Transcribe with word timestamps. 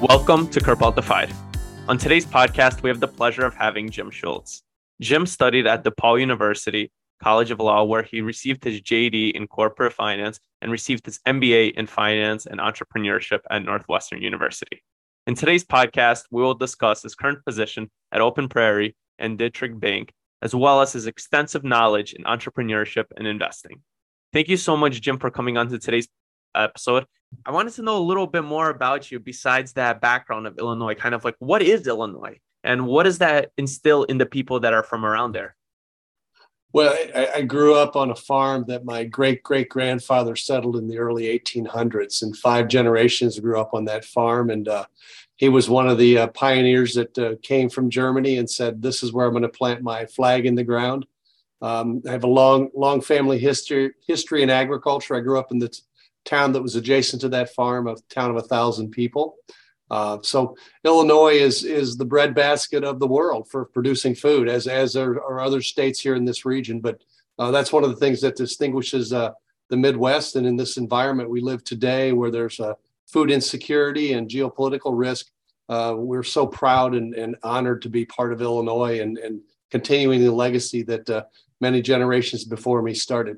Welcome 0.00 0.48
to 0.48 0.60
Kerpaltified. 0.60 1.32
On 1.88 1.96
today's 1.96 2.26
podcast, 2.26 2.82
we 2.82 2.90
have 2.90 2.98
the 2.98 3.08
pleasure 3.08 3.44
of 3.46 3.54
having 3.54 3.88
Jim 3.88 4.10
Shultz. 4.10 4.62
Jim 5.00 5.24
studied 5.24 5.66
at 5.68 5.84
DePaul 5.84 6.18
University 6.18 6.90
College 7.22 7.52
of 7.52 7.60
Law, 7.60 7.84
where 7.84 8.02
he 8.02 8.20
received 8.20 8.64
his 8.64 8.80
JD 8.80 9.32
in 9.32 9.46
corporate 9.46 9.92
finance 9.92 10.40
and 10.60 10.72
received 10.72 11.06
his 11.06 11.20
MBA 11.26 11.74
in 11.74 11.86
finance 11.86 12.44
and 12.46 12.58
entrepreneurship 12.58 13.40
at 13.50 13.64
Northwestern 13.64 14.20
University. 14.20 14.82
In 15.26 15.36
today's 15.36 15.64
podcast, 15.64 16.24
we 16.30 16.42
will 16.42 16.54
discuss 16.54 17.02
his 17.02 17.14
current 17.14 17.44
position 17.44 17.88
at 18.10 18.20
Open 18.20 18.48
Prairie 18.48 18.96
and 19.18 19.38
Dieterich 19.38 19.78
Bank, 19.78 20.12
as 20.42 20.54
well 20.54 20.80
as 20.80 20.92
his 20.92 21.06
extensive 21.06 21.62
knowledge 21.62 22.14
in 22.14 22.24
entrepreneurship 22.24 23.04
and 23.16 23.26
investing. 23.26 23.80
Thank 24.32 24.48
you 24.48 24.56
so 24.56 24.76
much, 24.76 25.00
Jim, 25.00 25.18
for 25.18 25.30
coming 25.30 25.56
on 25.56 25.68
to 25.68 25.78
today's 25.78 26.08
episode. 26.54 27.06
I 27.44 27.50
wanted 27.50 27.74
to 27.74 27.82
know 27.82 27.98
a 27.98 28.04
little 28.04 28.26
bit 28.26 28.44
more 28.44 28.70
about 28.70 29.10
you 29.10 29.18
besides 29.18 29.72
that 29.72 30.00
background 30.00 30.46
of 30.46 30.58
Illinois, 30.58 30.94
kind 30.94 31.14
of 31.14 31.24
like 31.24 31.36
what 31.38 31.62
is 31.62 31.86
Illinois 31.86 32.38
and 32.62 32.86
what 32.86 33.04
does 33.04 33.18
that 33.18 33.52
instill 33.56 34.04
in 34.04 34.18
the 34.18 34.26
people 34.26 34.60
that 34.60 34.72
are 34.72 34.82
from 34.82 35.04
around 35.04 35.32
there? 35.32 35.54
Well, 36.72 36.92
I, 37.14 37.28
I 37.36 37.42
grew 37.42 37.76
up 37.76 37.94
on 37.94 38.10
a 38.10 38.16
farm 38.16 38.64
that 38.66 38.84
my 38.84 39.04
great 39.04 39.44
great 39.44 39.68
grandfather 39.68 40.34
settled 40.34 40.74
in 40.74 40.88
the 40.88 40.98
early 40.98 41.26
1800s, 41.38 42.22
and 42.22 42.36
five 42.36 42.66
generations 42.66 43.38
grew 43.38 43.60
up 43.60 43.74
on 43.74 43.84
that 43.84 44.04
farm. 44.04 44.50
And 44.50 44.66
uh, 44.66 44.86
he 45.36 45.48
was 45.48 45.70
one 45.70 45.88
of 45.88 45.98
the 45.98 46.18
uh, 46.18 46.26
pioneers 46.28 46.94
that 46.94 47.16
uh, 47.16 47.34
came 47.42 47.68
from 47.68 47.90
Germany 47.90 48.38
and 48.38 48.50
said, 48.50 48.82
"This 48.82 49.04
is 49.04 49.12
where 49.12 49.24
I'm 49.24 49.32
going 49.32 49.42
to 49.42 49.48
plant 49.48 49.82
my 49.82 50.06
flag 50.06 50.46
in 50.46 50.56
the 50.56 50.64
ground." 50.64 51.06
Um, 51.62 52.02
I 52.08 52.10
have 52.10 52.24
a 52.24 52.28
long 52.28 52.70
long 52.74 53.00
family 53.00 53.38
history 53.38 53.92
history 54.04 54.42
in 54.42 54.50
agriculture. 54.50 55.14
I 55.14 55.20
grew 55.20 55.38
up 55.38 55.52
in 55.52 55.60
the 55.60 55.72
town 56.24 56.52
that 56.52 56.62
was 56.62 56.76
adjacent 56.76 57.22
to 57.22 57.28
that 57.30 57.54
farm, 57.54 57.86
a 57.86 57.96
town 58.08 58.30
of 58.30 58.36
a 58.36 58.42
thousand 58.42 58.90
people. 58.90 59.36
Uh, 59.90 60.18
so 60.22 60.56
Illinois 60.84 61.34
is 61.34 61.62
is 61.62 61.96
the 61.96 62.04
breadbasket 62.04 62.84
of 62.84 62.98
the 62.98 63.06
world 63.06 63.48
for 63.50 63.66
producing 63.66 64.14
food, 64.14 64.48
as 64.48 64.66
as 64.66 64.96
are, 64.96 65.20
are 65.22 65.40
other 65.40 65.60
states 65.60 66.00
here 66.00 66.14
in 66.14 66.24
this 66.24 66.44
region. 66.44 66.80
But 66.80 67.02
uh, 67.38 67.50
that's 67.50 67.72
one 67.72 67.84
of 67.84 67.90
the 67.90 67.96
things 67.96 68.20
that 68.22 68.36
distinguishes 68.36 69.12
uh, 69.12 69.32
the 69.68 69.76
Midwest. 69.76 70.36
And 70.36 70.46
in 70.46 70.56
this 70.56 70.76
environment 70.76 71.30
we 71.30 71.40
live 71.40 71.64
today, 71.64 72.12
where 72.12 72.30
there's 72.30 72.60
food 73.06 73.30
insecurity 73.30 74.14
and 74.14 74.28
geopolitical 74.28 74.96
risk, 74.96 75.26
uh, 75.68 75.94
we're 75.96 76.22
so 76.22 76.46
proud 76.46 76.94
and, 76.94 77.14
and, 77.14 77.36
honored 77.42 77.82
to 77.82 77.88
be 77.88 78.04
part 78.04 78.32
of 78.32 78.42
Illinois 78.42 79.00
and, 79.00 79.16
and 79.18 79.40
continuing 79.70 80.20
the 80.20 80.32
legacy 80.32 80.82
that 80.82 81.08
uh, 81.08 81.24
many 81.60 81.80
generations 81.80 82.44
before 82.44 82.82
me 82.82 82.92
started. 82.92 83.36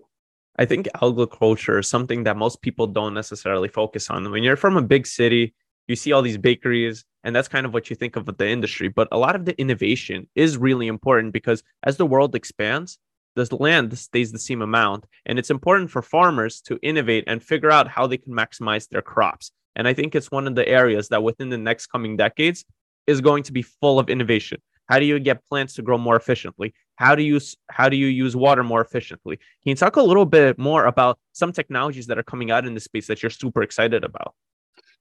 I 0.59 0.65
think 0.65 0.89
agriculture 1.03 1.79
is 1.79 1.89
something 1.89 2.25
that 2.25 2.37
most 2.37 2.63
people 2.63 2.87
don't 2.87 3.15
necessarily 3.15 3.69
focus 3.69 4.09
on. 4.11 4.31
When 4.31 4.43
you're 4.43 4.57
from 4.57 4.77
a 4.77 4.83
big 4.83 5.07
city, 5.07 5.55
you 5.87 5.97
see 5.97 6.13
all 6.13 6.23
these 6.23 6.39
bakeries, 6.39 7.05
and 7.25 7.37
that's 7.37 7.49
kind 7.49 7.67
of 7.67 7.75
what 7.75 7.91
you 7.91 7.97
think 7.97 8.17
of 8.17 8.25
the 8.25 8.49
industry. 8.49 8.89
But 8.89 9.09
a 9.13 9.19
lot 9.19 9.37
of 9.37 9.45
the 9.45 9.59
innovation 9.61 10.29
is 10.35 10.57
really 10.57 10.87
important 10.87 11.33
because 11.33 11.63
as 11.83 11.97
the 11.97 12.07
world 12.07 12.35
expands, 12.35 12.99
the 13.35 13.57
land 13.57 13.97
stays 13.99 14.33
the 14.33 14.39
same 14.39 14.63
amount. 14.63 15.05
And 15.27 15.39
it's 15.39 15.51
important 15.51 15.91
for 15.91 16.01
farmers 16.01 16.61
to 16.63 16.79
innovate 16.83 17.25
and 17.27 17.43
figure 17.43 17.71
out 17.71 17.87
how 17.87 18.07
they 18.07 18.17
can 18.17 18.33
maximize 18.33 18.89
their 18.89 19.03
crops. 19.03 19.53
And 19.77 19.87
I 19.87 19.93
think 19.93 20.15
it's 20.15 20.31
one 20.31 20.47
of 20.47 20.55
the 20.55 20.67
areas 20.67 21.09
that 21.11 21.23
within 21.23 21.51
the 21.51 21.59
next 21.59 21.89
coming 21.89 22.17
decades 22.17 22.65
is 23.07 23.21
going 23.21 23.43
to 23.45 23.53
be 23.53 23.63
full 23.63 23.99
of 23.99 24.09
innovation. 24.09 24.61
How 24.87 24.99
do 24.99 25.05
you 25.05 25.19
get 25.19 25.45
plants 25.45 25.75
to 25.75 25.83
grow 25.83 25.99
more 25.99 26.17
efficiently? 26.17 26.73
How 26.97 27.15
do 27.15 27.23
you 27.23 27.41
how 27.71 27.89
do 27.89 27.97
you 27.97 28.07
use 28.07 28.35
water 28.35 28.65
more 28.65 28.81
efficiently? 28.81 29.37
Can 29.37 29.71
you 29.71 29.75
talk 29.75 29.97
a 29.97 30.03
little 30.03 30.27
bit 30.27 30.59
more 30.59 30.87
about 30.87 31.19
some 31.33 31.53
technologies 31.53 32.07
that 32.07 32.19
are 32.19 32.23
coming 32.23 32.51
out 32.51 32.67
in 32.67 32.75
the 32.75 32.81
space 32.81 33.07
that 33.07 33.23
you're 33.23 33.31
super 33.31 33.63
excited 33.63 34.03
about? 34.03 34.35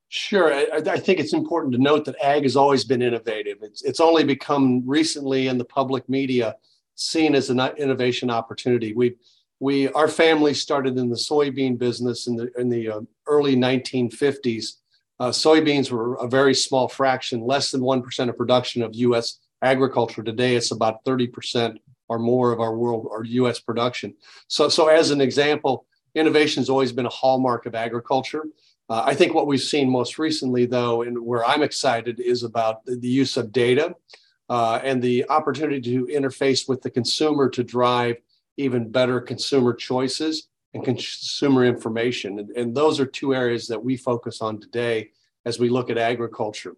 Sure. 0.09 0.53
I, 0.53 0.67
I, 0.85 0.97
think 0.97 1.19
it's 1.19 1.33
important 1.33 1.73
to 1.73 1.81
note 1.81 2.05
that 2.05 2.15
ag 2.21 2.43
has 2.43 2.55
always 2.55 2.83
been 2.83 3.02
innovative. 3.02 3.57
It's, 3.61 3.83
it's 3.83 3.99
only 3.99 4.23
become 4.23 4.83
recently 4.85 5.47
in 5.47 5.57
the 5.57 5.65
public 5.65 6.07
media 6.07 6.55
seen 6.93 7.33
as 7.33 7.49
an 7.49 7.59
innovation 7.77 8.30
opportunity. 8.30 8.93
We, 8.93 9.15
we, 9.59 9.89
our 9.89 10.08
family 10.08 10.53
started 10.53 10.97
in 10.97 11.09
the 11.09 11.15
soybean 11.15 11.77
business 11.77 12.27
in 12.27 12.36
the, 12.36 12.52
in 12.58 12.70
the 12.70 12.89
uh, 12.89 13.02
early 13.27 13.55
1950s. 13.55 14.73
Uh, 15.20 15.30
soybeans 15.30 15.89
were 15.89 16.15
a 16.15 16.27
very 16.27 16.53
small 16.53 16.87
fraction, 16.87 17.41
less 17.41 17.71
than 17.71 17.81
1% 17.81 18.30
of 18.30 18.37
production 18.37 18.83
of 18.83 18.95
US 18.95 19.39
agriculture. 19.61 20.23
Today, 20.23 20.55
it's 20.55 20.71
about 20.71 21.03
30% 21.05 21.77
or 22.08 22.20
more 22.20 22.52
of 22.52 22.60
our 22.60 22.76
world 22.76 23.08
or 23.10 23.23
US 23.23 23.60
production. 23.60 24.14
So, 24.48 24.70
so 24.70 24.88
as 24.88 25.11
an 25.11 25.21
example, 25.21 25.86
innovation 26.14 26.61
has 26.61 26.70
always 26.70 26.92
been 26.92 27.05
a 27.05 27.10
hallmark 27.10 27.66
of 27.66 27.76
agriculture. 27.76 28.45
Uh, 28.88 29.04
I 29.05 29.16
think 29.16 29.33
what 29.33 29.48
we've 29.48 29.61
seen 29.61 29.89
most 29.89 30.20
recently, 30.20 30.65
though, 30.65 31.02
and 31.02 31.20
where 31.20 31.44
I'm 31.44 31.64
excited, 31.64 32.20
is 32.20 32.44
about 32.44 32.86
the, 32.86 32.95
the 32.95 33.08
use 33.08 33.38
of 33.38 33.52
data 33.52 33.95
uh, 34.49 34.80
and 34.83 35.02
the 35.02 35.27
opportunity 35.30 35.82
to 35.82 36.05
interface 36.05 36.70
with 36.70 36.82
the 36.82 36.92
consumer 36.92 37.49
to 37.49 37.64
drive 37.64 38.17
even 38.58 38.89
better 38.89 39.20
consumer 39.20 39.73
choices 39.73 40.48
and 40.73 40.83
consumer 40.83 41.65
information. 41.65 42.39
And, 42.39 42.52
and 42.52 42.76
those 42.76 42.99
are 42.99 43.05
two 43.05 43.33
areas 43.33 43.67
that 43.67 43.83
we 43.83 43.98
focus 43.98 44.42
on 44.42 44.60
today 44.60 45.11
as 45.45 45.60
we 45.60 45.70
look 45.70 45.89
at 45.89 45.98
agriculture 45.98 46.76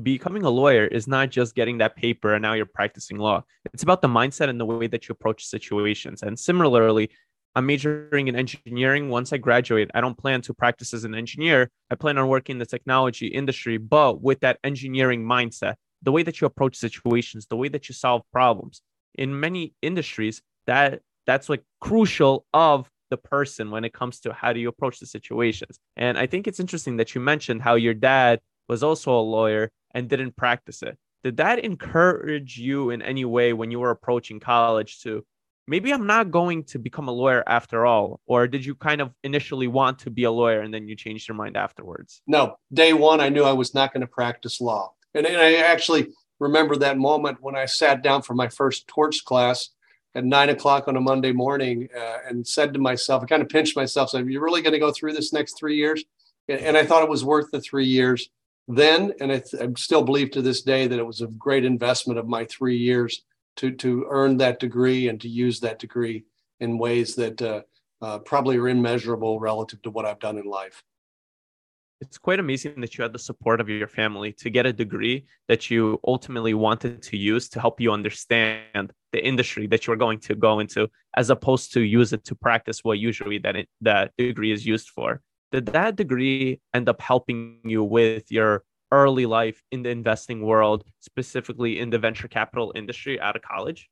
becoming 0.00 0.42
a 0.44 0.50
lawyer 0.50 0.86
is 0.86 1.06
not 1.06 1.30
just 1.30 1.54
getting 1.54 1.78
that 1.78 1.96
paper 1.96 2.34
and 2.34 2.42
now 2.42 2.54
you're 2.54 2.66
practicing 2.66 3.18
law. 3.18 3.44
It's 3.72 3.82
about 3.82 4.00
the 4.00 4.08
mindset 4.08 4.48
and 4.48 4.58
the 4.58 4.64
way 4.64 4.86
that 4.86 5.08
you 5.08 5.12
approach 5.12 5.44
situations. 5.44 6.22
And 6.22 6.38
similarly, 6.38 7.10
I'm 7.54 7.66
majoring 7.66 8.28
in 8.28 8.36
engineering. 8.36 9.10
Once 9.10 9.32
I 9.32 9.36
graduate, 9.36 9.90
I 9.94 10.00
don't 10.00 10.16
plan 10.16 10.40
to 10.42 10.54
practice 10.54 10.94
as 10.94 11.04
an 11.04 11.14
engineer. 11.14 11.70
I 11.90 11.96
plan 11.96 12.16
on 12.16 12.28
working 12.28 12.54
in 12.54 12.58
the 12.58 12.66
technology 12.66 13.26
industry, 13.26 13.76
but 13.76 14.22
with 14.22 14.40
that 14.40 14.58
engineering 14.64 15.22
mindset, 15.22 15.74
the 16.00 16.12
way 16.12 16.22
that 16.22 16.40
you 16.40 16.46
approach 16.46 16.76
situations, 16.76 17.46
the 17.46 17.56
way 17.56 17.68
that 17.68 17.88
you 17.88 17.94
solve 17.94 18.22
problems. 18.32 18.80
In 19.16 19.38
many 19.38 19.74
industries, 19.82 20.40
that 20.66 21.00
that's 21.26 21.48
like 21.48 21.62
crucial 21.80 22.46
of 22.54 22.88
the 23.10 23.16
person 23.18 23.70
when 23.70 23.84
it 23.84 23.92
comes 23.92 24.20
to 24.20 24.32
how 24.32 24.54
do 24.54 24.60
you 24.60 24.68
approach 24.68 24.98
the 24.98 25.06
situations. 25.06 25.78
And 25.96 26.16
I 26.16 26.26
think 26.26 26.46
it's 26.46 26.58
interesting 26.58 26.96
that 26.96 27.14
you 27.14 27.20
mentioned 27.20 27.60
how 27.60 27.74
your 27.74 27.94
dad 27.94 28.40
was 28.68 28.82
also 28.82 29.12
a 29.12 29.20
lawyer 29.20 29.70
and 29.94 30.08
didn't 30.08 30.36
practice 30.36 30.82
it. 30.82 30.98
Did 31.22 31.36
that 31.36 31.60
encourage 31.60 32.58
you 32.58 32.90
in 32.90 33.02
any 33.02 33.24
way 33.24 33.52
when 33.52 33.70
you 33.70 33.80
were 33.80 33.90
approaching 33.90 34.40
college 34.40 35.00
to 35.02 35.24
maybe 35.68 35.92
I'm 35.92 36.06
not 36.06 36.30
going 36.30 36.64
to 36.64 36.78
become 36.78 37.08
a 37.08 37.12
lawyer 37.12 37.44
after 37.46 37.86
all? 37.86 38.20
Or 38.26 38.48
did 38.48 38.64
you 38.64 38.74
kind 38.74 39.00
of 39.00 39.12
initially 39.22 39.68
want 39.68 40.00
to 40.00 40.10
be 40.10 40.24
a 40.24 40.30
lawyer 40.30 40.60
and 40.60 40.74
then 40.74 40.88
you 40.88 40.96
changed 40.96 41.28
your 41.28 41.36
mind 41.36 41.56
afterwards? 41.56 42.22
No, 42.26 42.56
day 42.72 42.92
one, 42.92 43.20
I 43.20 43.28
knew 43.28 43.44
I 43.44 43.52
was 43.52 43.74
not 43.74 43.92
going 43.92 44.00
to 44.00 44.06
practice 44.06 44.60
law. 44.60 44.94
And, 45.14 45.26
and 45.26 45.36
I 45.36 45.54
actually 45.56 46.08
remember 46.40 46.76
that 46.76 46.98
moment 46.98 47.38
when 47.40 47.54
I 47.54 47.66
sat 47.66 48.02
down 48.02 48.22
for 48.22 48.34
my 48.34 48.48
first 48.48 48.88
torts 48.88 49.20
class 49.20 49.70
at 50.14 50.24
nine 50.24 50.50
o'clock 50.50 50.88
on 50.88 50.96
a 50.96 51.00
Monday 51.00 51.32
morning 51.32 51.88
uh, 51.96 52.18
and 52.28 52.46
said 52.46 52.74
to 52.74 52.80
myself, 52.80 53.22
I 53.22 53.26
kind 53.26 53.42
of 53.42 53.48
pinched 53.48 53.76
myself, 53.76 54.10
said, 54.10 54.26
You're 54.26 54.42
really 54.42 54.62
going 54.62 54.74
to 54.74 54.78
go 54.78 54.92
through 54.92 55.14
this 55.14 55.32
next 55.32 55.58
three 55.58 55.76
years? 55.76 56.04
And 56.48 56.76
I 56.76 56.84
thought 56.84 57.04
it 57.04 57.08
was 57.08 57.24
worth 57.24 57.50
the 57.52 57.60
three 57.60 57.86
years 57.86 58.28
then, 58.68 59.12
and 59.20 59.32
I, 59.32 59.38
th- 59.40 59.62
I, 59.62 59.68
still 59.76 60.02
believe 60.02 60.30
to 60.32 60.42
this 60.42 60.62
day 60.62 60.86
that 60.86 60.98
it 60.98 61.06
was 61.06 61.20
a 61.20 61.26
great 61.26 61.64
investment 61.64 62.18
of 62.18 62.28
my 62.28 62.44
three 62.44 62.76
years 62.76 63.22
to 63.56 63.72
to 63.72 64.06
earn 64.08 64.36
that 64.38 64.60
degree 64.60 65.08
and 65.08 65.20
to 65.20 65.28
use 65.28 65.60
that 65.60 65.78
degree 65.78 66.24
in 66.60 66.78
ways 66.78 67.14
that 67.16 67.42
uh, 67.42 67.62
uh, 68.00 68.18
probably 68.20 68.56
are 68.56 68.68
immeasurable 68.68 69.40
relative 69.40 69.82
to 69.82 69.90
what 69.90 70.06
I've 70.06 70.20
done 70.20 70.38
in 70.38 70.44
life. 70.44 70.82
It's 72.00 72.18
quite 72.18 72.40
amazing 72.40 72.80
that 72.80 72.96
you 72.96 73.02
had 73.02 73.12
the 73.12 73.18
support 73.18 73.60
of 73.60 73.68
your 73.68 73.86
family 73.86 74.32
to 74.34 74.50
get 74.50 74.66
a 74.66 74.72
degree 74.72 75.26
that 75.46 75.70
you 75.70 76.00
ultimately 76.04 76.52
wanted 76.52 77.00
to 77.02 77.16
use 77.16 77.48
to 77.50 77.60
help 77.60 77.80
you 77.80 77.92
understand 77.92 78.92
the 79.12 79.24
industry 79.24 79.68
that 79.68 79.86
you're 79.86 79.96
going 79.96 80.18
to 80.20 80.34
go 80.34 80.58
into, 80.58 80.88
as 81.16 81.30
opposed 81.30 81.72
to 81.74 81.80
use 81.80 82.12
it 82.12 82.24
to 82.24 82.34
practice 82.34 82.82
what 82.82 82.98
usually 82.98 83.38
that 83.38 83.54
it, 83.54 83.68
that 83.82 84.10
degree 84.18 84.50
is 84.50 84.66
used 84.66 84.88
for 84.90 85.20
did 85.52 85.66
that 85.66 85.96
degree 85.96 86.60
end 86.74 86.88
up 86.88 87.00
helping 87.00 87.58
you 87.64 87.84
with 87.84 88.32
your 88.32 88.64
early 88.90 89.26
life 89.26 89.62
in 89.70 89.82
the 89.82 89.90
investing 89.90 90.42
world, 90.42 90.84
specifically 91.00 91.78
in 91.78 91.90
the 91.90 91.98
venture 91.98 92.28
capital 92.28 92.72
industry 92.74 93.20
out 93.20 93.36
of 93.36 93.42
college? 93.42 93.88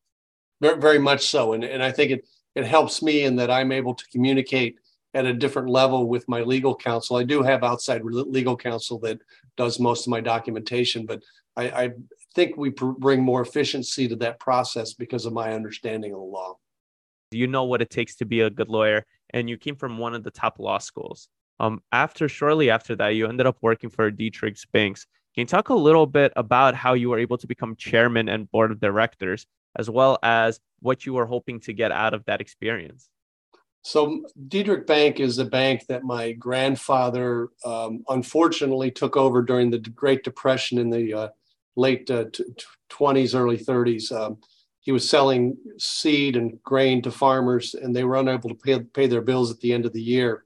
Very, 0.60 0.80
very 0.80 0.98
much 0.98 1.28
so. 1.28 1.52
And, 1.52 1.62
and 1.62 1.82
I 1.82 1.92
think 1.92 2.10
it, 2.10 2.28
it 2.54 2.64
helps 2.64 3.02
me 3.02 3.22
in 3.22 3.36
that 3.36 3.50
I'm 3.50 3.72
able 3.72 3.94
to 3.94 4.04
communicate 4.12 4.78
at 5.14 5.26
a 5.26 5.34
different 5.34 5.68
level 5.68 6.06
with 6.06 6.28
my 6.28 6.40
legal 6.42 6.74
counsel. 6.74 7.16
I 7.16 7.24
do 7.24 7.42
have 7.42 7.64
outside 7.64 8.02
legal 8.04 8.56
counsel 8.56 8.98
that 9.00 9.18
does 9.56 9.80
most 9.80 10.06
of 10.06 10.10
my 10.10 10.20
documentation, 10.20 11.04
but 11.06 11.22
I, 11.56 11.64
I 11.70 11.90
think 12.34 12.56
we 12.56 12.70
pr- 12.70 12.86
bring 12.86 13.22
more 13.22 13.42
efficiency 13.42 14.06
to 14.08 14.16
that 14.16 14.38
process 14.38 14.94
because 14.94 15.26
of 15.26 15.32
my 15.32 15.52
understanding 15.52 16.12
of 16.12 16.20
the 16.20 16.24
law. 16.24 16.58
You 17.32 17.46
know 17.46 17.64
what 17.64 17.82
it 17.82 17.90
takes 17.90 18.16
to 18.16 18.24
be 18.24 18.40
a 18.40 18.50
good 18.50 18.68
lawyer, 18.68 19.04
and 19.30 19.48
you 19.48 19.56
came 19.56 19.76
from 19.76 19.98
one 19.98 20.14
of 20.14 20.24
the 20.24 20.30
top 20.30 20.58
law 20.58 20.78
schools. 20.78 21.28
Um, 21.60 21.82
after 21.92 22.26
shortly 22.26 22.70
after 22.70 22.96
that, 22.96 23.08
you 23.10 23.28
ended 23.28 23.46
up 23.46 23.58
working 23.60 23.90
for 23.90 24.10
Dieterich 24.10 24.66
Banks. 24.72 25.06
Can 25.34 25.42
you 25.42 25.46
talk 25.46 25.68
a 25.68 25.74
little 25.74 26.06
bit 26.06 26.32
about 26.34 26.74
how 26.74 26.94
you 26.94 27.10
were 27.10 27.18
able 27.18 27.36
to 27.36 27.46
become 27.46 27.76
chairman 27.76 28.30
and 28.30 28.50
board 28.50 28.70
of 28.72 28.80
directors, 28.80 29.46
as 29.76 29.90
well 29.90 30.18
as 30.22 30.58
what 30.80 31.04
you 31.04 31.12
were 31.12 31.26
hoping 31.26 31.60
to 31.60 31.74
get 31.74 31.92
out 31.92 32.14
of 32.14 32.24
that 32.24 32.40
experience? 32.40 33.10
So 33.82 34.24
Dieterich 34.48 34.86
Bank 34.86 35.20
is 35.20 35.38
a 35.38 35.44
bank 35.44 35.86
that 35.88 36.02
my 36.02 36.32
grandfather 36.32 37.50
um, 37.64 38.04
unfortunately 38.08 38.90
took 38.90 39.16
over 39.16 39.42
during 39.42 39.70
the 39.70 39.78
Great 39.78 40.24
Depression 40.24 40.78
in 40.78 40.88
the 40.88 41.14
uh, 41.14 41.28
late 41.76 42.10
uh, 42.10 42.24
t- 42.32 42.44
20s, 42.90 43.38
early 43.38 43.58
30s. 43.58 44.10
Um, 44.12 44.38
he 44.80 44.92
was 44.92 45.08
selling 45.08 45.58
seed 45.78 46.36
and 46.36 46.62
grain 46.62 47.02
to 47.02 47.10
farmers, 47.10 47.74
and 47.74 47.94
they 47.94 48.04
were 48.04 48.16
unable 48.16 48.48
to 48.48 48.54
pay, 48.54 48.80
pay 48.80 49.06
their 49.06 49.20
bills 49.20 49.50
at 49.50 49.60
the 49.60 49.74
end 49.74 49.84
of 49.84 49.92
the 49.92 50.02
year. 50.02 50.44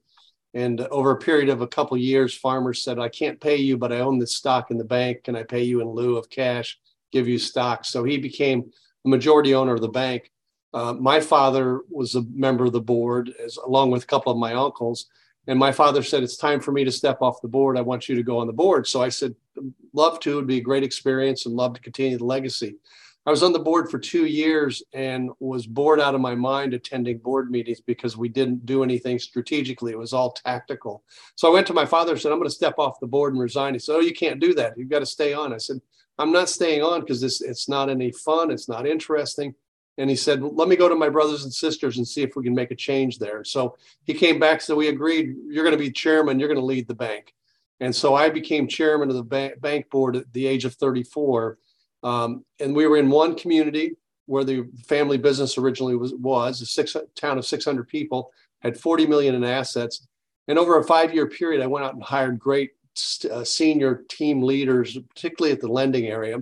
And 0.54 0.80
over 0.82 1.10
a 1.10 1.18
period 1.18 1.48
of 1.48 1.60
a 1.60 1.66
couple 1.66 1.96
of 1.96 2.00
years, 2.00 2.34
farmers 2.34 2.82
said, 2.82 2.98
"I 2.98 3.08
can't 3.08 3.40
pay 3.40 3.56
you, 3.56 3.76
but 3.76 3.92
I 3.92 4.00
own 4.00 4.18
this 4.18 4.36
stock 4.36 4.70
in 4.70 4.78
the 4.78 4.84
bank. 4.84 5.24
Can 5.24 5.36
I 5.36 5.42
pay 5.42 5.62
you 5.64 5.80
in 5.80 5.88
lieu 5.88 6.16
of 6.16 6.30
cash? 6.30 6.78
Give 7.12 7.28
you 7.28 7.38
stock?" 7.38 7.84
So 7.84 8.04
he 8.04 8.18
became 8.18 8.70
the 9.02 9.10
majority 9.10 9.54
owner 9.54 9.74
of 9.74 9.80
the 9.80 9.88
bank 9.88 10.30
uh, 10.74 10.92
my 10.92 11.20
father 11.20 11.82
was 11.88 12.16
a 12.16 12.24
member 12.32 12.64
of 12.64 12.72
the 12.72 12.80
board, 12.80 13.32
as 13.42 13.56
along 13.58 13.92
with 13.92 14.02
a 14.02 14.06
couple 14.06 14.32
of 14.32 14.38
my 14.38 14.54
uncles. 14.54 15.06
And 15.46 15.58
my 15.58 15.70
father 15.70 16.02
said, 16.02 16.24
"It's 16.24 16.36
time 16.36 16.58
for 16.58 16.72
me 16.72 16.82
to 16.84 16.90
step 16.90 17.22
off 17.22 17.40
the 17.40 17.48
board. 17.48 17.78
I 17.78 17.82
want 17.82 18.08
you 18.08 18.16
to 18.16 18.22
go 18.24 18.38
on 18.38 18.48
the 18.48 18.52
board." 18.52 18.88
So 18.88 19.00
I 19.00 19.08
said, 19.08 19.36
"Love 19.92 20.18
to. 20.20 20.32
It'd 20.32 20.48
be 20.48 20.58
a 20.58 20.62
great 20.62 20.82
experience, 20.82 21.46
and 21.46 21.54
love 21.54 21.74
to 21.74 21.80
continue 21.80 22.18
the 22.18 22.24
legacy." 22.24 22.76
I 23.26 23.30
was 23.30 23.42
on 23.42 23.52
the 23.52 23.58
board 23.58 23.90
for 23.90 23.98
two 23.98 24.26
years 24.26 24.82
and 24.92 25.30
was 25.40 25.66
bored 25.66 26.00
out 26.00 26.14
of 26.14 26.20
my 26.20 26.34
mind 26.34 26.74
attending 26.74 27.18
board 27.18 27.50
meetings 27.50 27.80
because 27.80 28.16
we 28.16 28.28
didn't 28.28 28.66
do 28.66 28.82
anything 28.82 29.18
strategically. 29.18 29.92
It 29.92 29.98
was 29.98 30.12
all 30.12 30.32
tactical. 30.32 31.02
So 31.34 31.48
I 31.48 31.54
went 31.54 31.66
to 31.68 31.72
my 31.72 31.86
father 31.86 32.12
and 32.12 32.20
said, 32.20 32.32
I'm 32.32 32.38
going 32.38 32.50
to 32.50 32.54
step 32.54 32.78
off 32.78 33.00
the 33.00 33.06
board 33.06 33.32
and 33.32 33.40
resign. 33.40 33.72
He 33.72 33.78
said, 33.78 33.94
Oh, 33.94 34.00
you 34.00 34.12
can't 34.12 34.40
do 34.40 34.54
that. 34.54 34.76
You've 34.76 34.90
got 34.90 34.98
to 34.98 35.06
stay 35.06 35.32
on. 35.32 35.54
I 35.54 35.58
said, 35.58 35.80
I'm 36.18 36.32
not 36.32 36.48
staying 36.48 36.82
on 36.82 37.00
because 37.00 37.22
it's 37.22 37.68
not 37.68 37.88
any 37.88 38.12
fun. 38.12 38.50
It's 38.50 38.68
not 38.68 38.86
interesting 38.86 39.54
and 39.98 40.10
he 40.10 40.16
said, 40.16 40.42
"Let 40.42 40.68
me 40.68 40.76
go 40.76 40.88
to 40.88 40.94
my 40.94 41.08
brothers 41.08 41.44
and 41.44 41.52
sisters 41.52 41.98
and 41.98 42.06
see 42.06 42.22
if 42.22 42.34
we 42.36 42.44
can 42.44 42.54
make 42.54 42.70
a 42.70 42.76
change 42.76 43.18
there." 43.18 43.44
So 43.44 43.76
he 44.04 44.14
came 44.14 44.38
back. 44.38 44.60
So 44.60 44.74
we 44.74 44.88
agreed, 44.88 45.36
"You're 45.48 45.64
going 45.64 45.76
to 45.76 45.82
be 45.82 45.90
chairman. 45.90 46.38
You're 46.38 46.48
going 46.48 46.60
to 46.60 46.64
lead 46.64 46.88
the 46.88 46.94
bank." 46.94 47.34
And 47.80 47.94
so 47.94 48.14
I 48.14 48.30
became 48.30 48.66
chairman 48.68 49.10
of 49.10 49.16
the 49.16 49.54
bank 49.60 49.90
board 49.90 50.16
at 50.16 50.32
the 50.32 50.46
age 50.46 50.64
of 50.64 50.74
34. 50.74 51.58
Um, 52.04 52.44
and 52.60 52.76
we 52.76 52.86
were 52.86 52.98
in 52.98 53.10
one 53.10 53.34
community 53.34 53.96
where 54.26 54.44
the 54.44 54.68
family 54.86 55.18
business 55.18 55.58
originally 55.58 55.96
was 55.96 56.14
was 56.14 56.60
a 56.60 56.66
six 56.66 56.96
town 57.16 57.38
of 57.38 57.46
600 57.46 57.88
people, 57.88 58.30
had 58.60 58.78
40 58.78 59.06
million 59.06 59.34
in 59.34 59.42
assets. 59.42 60.06
And 60.46 60.58
over 60.58 60.78
a 60.78 60.84
five-year 60.84 61.28
period, 61.28 61.62
I 61.62 61.66
went 61.66 61.86
out 61.86 61.94
and 61.94 62.02
hired 62.02 62.38
great 62.38 62.72
uh, 63.30 63.42
senior 63.44 64.04
team 64.08 64.42
leaders, 64.42 64.96
particularly 65.14 65.52
at 65.52 65.60
the 65.60 65.68
lending 65.68 66.06
area, 66.06 66.36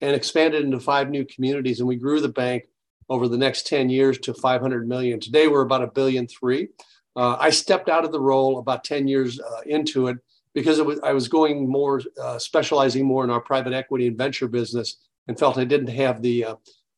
and 0.00 0.16
expanded 0.16 0.64
into 0.64 0.80
five 0.80 1.10
new 1.10 1.24
communities. 1.24 1.80
And 1.80 1.88
we 1.88 1.96
grew 1.96 2.20
the 2.20 2.28
bank 2.28 2.64
over 3.08 3.26
the 3.26 3.36
next 3.36 3.66
10 3.66 3.90
years 3.90 4.18
to 4.20 4.32
500 4.32 4.88
million. 4.88 5.18
Today 5.18 5.48
we're 5.48 5.62
about 5.62 5.82
a 5.82 5.88
billion 5.88 6.28
three. 6.28 6.68
Uh, 7.16 7.36
I 7.40 7.50
stepped 7.50 7.88
out 7.88 8.04
of 8.04 8.12
the 8.12 8.20
role 8.20 8.58
about 8.58 8.84
10 8.84 9.08
years 9.08 9.40
uh, 9.40 9.60
into 9.66 10.06
it 10.06 10.18
because 10.54 10.78
it 10.78 10.86
was, 10.86 11.00
I 11.00 11.12
was 11.12 11.28
going 11.28 11.68
more, 11.68 12.00
uh, 12.20 12.38
specializing 12.38 13.04
more 13.04 13.24
in 13.24 13.30
our 13.30 13.40
private 13.40 13.72
equity 13.72 14.06
and 14.06 14.18
venture 14.18 14.48
business 14.48 14.96
and 15.28 15.38
felt 15.38 15.58
I 15.58 15.64
didn't 15.64 15.88
have 15.88 16.22
the 16.22 16.44
uh, 16.44 16.54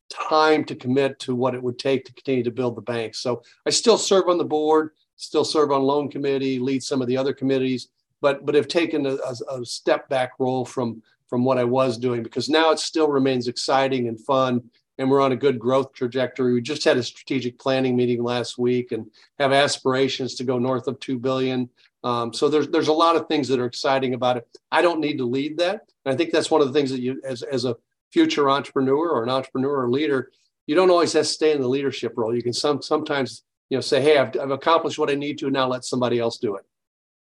time 0.09 0.63
to 0.65 0.75
commit 0.75 1.19
to 1.19 1.35
what 1.35 1.55
it 1.55 1.61
would 1.61 1.79
take 1.79 2.05
to 2.05 2.13
continue 2.13 2.43
to 2.43 2.51
build 2.51 2.75
the 2.75 2.81
bank. 2.81 3.15
So 3.15 3.43
I 3.65 3.69
still 3.69 3.97
serve 3.97 4.27
on 4.27 4.37
the 4.37 4.45
board, 4.45 4.91
still 5.17 5.45
serve 5.45 5.71
on 5.71 5.83
loan 5.83 6.09
committee, 6.09 6.59
lead 6.59 6.83
some 6.83 7.01
of 7.01 7.07
the 7.07 7.17
other 7.17 7.33
committees, 7.33 7.89
but 8.21 8.45
but 8.45 8.55
have 8.55 8.67
taken 8.67 9.05
a, 9.05 9.17
a 9.49 9.65
step 9.65 10.09
back 10.09 10.31
role 10.39 10.65
from 10.65 11.01
from 11.27 11.43
what 11.43 11.57
I 11.57 11.63
was 11.63 11.97
doing 11.97 12.23
because 12.23 12.49
now 12.49 12.71
it 12.71 12.79
still 12.79 13.07
remains 13.07 13.47
exciting 13.47 14.07
and 14.07 14.19
fun 14.19 14.61
and 14.97 15.09
we're 15.09 15.21
on 15.21 15.31
a 15.31 15.35
good 15.35 15.57
growth 15.57 15.93
trajectory. 15.93 16.53
We 16.53 16.61
just 16.61 16.83
had 16.83 16.97
a 16.97 17.03
strategic 17.03 17.57
planning 17.57 17.95
meeting 17.95 18.23
last 18.23 18.57
week 18.57 18.91
and 18.91 19.09
have 19.39 19.51
aspirations 19.51 20.35
to 20.35 20.43
go 20.43 20.59
north 20.59 20.87
of 20.87 20.99
two 20.99 21.17
billion. 21.17 21.69
Um, 22.03 22.33
so 22.33 22.49
there's 22.49 22.67
there's 22.67 22.89
a 22.89 22.93
lot 22.93 23.15
of 23.15 23.27
things 23.27 23.47
that 23.47 23.59
are 23.59 23.65
exciting 23.65 24.13
about 24.13 24.37
it. 24.37 24.47
I 24.71 24.81
don't 24.81 24.99
need 24.99 25.17
to 25.17 25.25
lead 25.25 25.57
that. 25.59 25.81
And 26.05 26.13
I 26.13 26.17
think 26.17 26.31
that's 26.31 26.51
one 26.51 26.61
of 26.61 26.67
the 26.67 26.73
things 26.73 26.91
that 26.91 26.99
you, 26.99 27.21
as 27.23 27.43
as 27.43 27.65
a 27.65 27.77
future 28.11 28.49
entrepreneur 28.49 29.09
or 29.09 29.23
an 29.23 29.29
entrepreneur 29.29 29.83
or 29.83 29.89
leader, 29.89 30.31
you 30.67 30.75
don't 30.75 30.89
always 30.89 31.13
have 31.13 31.23
to 31.23 31.29
stay 31.29 31.53
in 31.53 31.61
the 31.61 31.67
leadership 31.67 32.13
role. 32.15 32.35
You 32.35 32.43
can 32.43 32.53
some 32.53 32.81
sometimes 32.81 33.43
you 33.69 33.77
know 33.77 33.81
say, 33.81 34.01
hey, 34.01 34.17
I've, 34.17 34.37
I've 34.39 34.51
accomplished 34.51 34.99
what 34.99 35.09
I 35.09 35.15
need 35.15 35.37
to. 35.39 35.49
Now 35.49 35.67
let 35.67 35.85
somebody 35.85 36.19
else 36.19 36.37
do 36.37 36.55
it. 36.55 36.65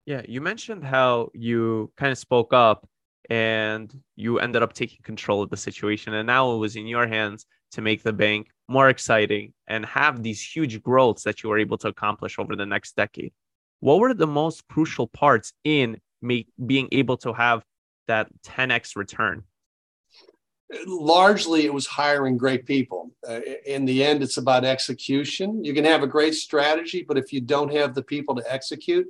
Yeah, 0.06 0.22
you 0.28 0.42
mentioned 0.42 0.84
how 0.84 1.30
you 1.34 1.92
kind 1.98 2.12
of 2.12 2.18
spoke 2.18 2.54
up 2.54 2.88
and 3.30 3.94
you 4.16 4.40
ended 4.40 4.64
up 4.64 4.74
taking 4.74 5.00
control 5.04 5.44
of 5.44 5.50
the 5.50 5.58
situation. 5.58 6.14
And 6.14 6.26
now 6.26 6.52
it 6.54 6.58
was 6.58 6.76
in 6.76 6.88
your 6.88 7.08
hands 7.08 7.46
to 7.74 7.82
make 7.82 8.02
the 8.02 8.14
bank 8.14 8.48
more 8.68 8.90
exciting 8.90 9.54
and 9.68 9.86
have 9.86 10.24
these 10.24 10.42
huge 10.42 10.82
growths 10.82 11.24
that 11.24 11.44
you 11.44 11.50
were 11.50 11.60
able 11.60 11.78
to 11.80 11.88
accomplish 11.88 12.40
over 12.40 12.56
the 12.56 12.66
next 12.66 12.96
decade. 12.96 13.34
What 13.80 14.00
were 14.00 14.14
the 14.14 14.28
most 14.28 14.68
crucial 14.68 15.08
parts 15.08 15.54
in 15.64 16.00
being 16.22 16.90
able 16.92 17.18
to 17.18 17.34
have 17.34 17.64
that 18.08 18.28
10x 18.44 18.96
return? 18.96 19.44
Largely, 20.86 21.66
it 21.66 21.74
was 21.74 21.88
hiring 21.88 22.38
great 22.38 22.66
people. 22.66 23.12
Uh, 23.28 23.40
in 23.66 23.86
the 23.86 24.04
end, 24.04 24.22
it's 24.22 24.38
about 24.38 24.66
execution. 24.66 25.64
You 25.64 25.74
can 25.74 25.86
have 25.86 26.04
a 26.04 26.08
great 26.08 26.36
strategy, 26.36 27.04
but 27.08 27.18
if 27.18 27.34
you 27.34 27.42
don't 27.42 27.74
have 27.74 27.96
the 27.96 28.04
people 28.04 28.36
to 28.36 28.52
execute, 28.52 29.08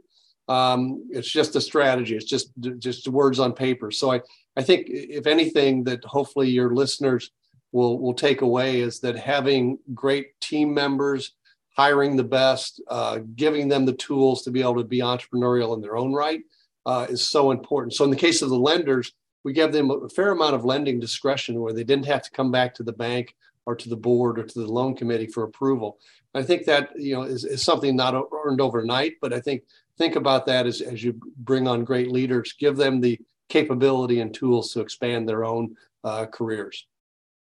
um, 0.48 1.06
it's 1.10 1.30
just 1.30 1.56
a 1.56 1.62
strategy. 1.62 2.16
It's 2.16 2.26
just 2.26 2.52
just 2.80 3.08
words 3.08 3.40
on 3.40 3.54
paper. 3.54 3.92
So 3.92 4.12
I 4.12 4.22
I 4.56 4.64
think 4.64 4.88
if 4.90 5.28
anything 5.28 5.84
that 5.84 6.04
hopefully 6.06 6.50
your 6.50 6.74
listeners 6.74 7.32
will 7.72 8.00
will 8.00 8.16
take 8.16 8.42
away 8.42 8.80
is 8.80 9.00
that 9.02 9.16
having 9.18 9.80
great 9.94 10.40
team 10.42 10.74
members, 10.74 11.34
hiring 11.76 12.16
the 12.16 12.24
best, 12.24 12.82
uh, 12.90 13.20
giving 13.36 13.68
them 13.68 13.86
the 13.86 13.94
tools 13.94 14.42
to 14.44 14.52
be 14.52 14.62
able 14.62 14.76
to 14.76 14.84
be 14.84 15.00
entrepreneurial 15.00 15.76
in 15.76 15.82
their 15.82 15.98
own 15.98 16.14
right 16.14 16.42
uh, 16.86 17.08
is 17.10 17.30
so 17.30 17.52
important. 17.52 17.94
So 17.94 18.04
in 18.04 18.10
the 18.10 18.16
case 18.16 18.42
of 18.42 18.50
the 18.50 18.60
lenders, 18.60 19.14
we 19.44 19.54
gave 19.54 19.72
them 19.72 19.90
a 19.90 20.10
fair 20.10 20.32
amount 20.32 20.56
of 20.56 20.66
lending 20.66 21.00
discretion 21.00 21.60
where 21.60 21.74
they 21.74 21.84
didn't 21.84 22.08
have 22.08 22.24
to 22.24 22.32
come 22.32 22.52
back 22.52 22.74
to 22.76 22.84
the 22.84 22.94
bank 22.94 23.36
or 23.66 23.76
to 23.76 23.90
the 23.90 23.96
board 23.96 24.40
or 24.40 24.44
to 24.44 24.60
the 24.60 24.68
loan 24.68 24.96
committee 24.96 25.28
for 25.28 25.44
approval. 25.44 26.00
I 26.34 26.44
think 26.44 26.66
that 26.66 26.90
you 26.96 27.16
know 27.16 27.24
is, 27.24 27.46
is 27.46 27.64
something 27.64 27.96
not 27.96 28.16
earned 28.46 28.62
overnight, 28.62 29.14
but 29.22 29.34
I 29.34 29.40
think 29.40 29.64
think 29.98 30.16
about 30.16 30.46
that 30.48 30.66
as, 30.66 30.82
as 30.82 31.04
you 31.04 31.20
bring 31.38 31.68
on 31.68 31.84
great 31.84 32.12
leaders, 32.12 32.54
give 32.54 32.78
them 32.78 33.02
the 33.02 33.20
capability 33.48 34.20
and 34.22 34.34
tools 34.34 34.74
to 34.74 34.82
expand 34.82 35.28
their 35.28 35.44
own 35.44 35.76
uh, 36.04 36.26
careers. 36.26 36.86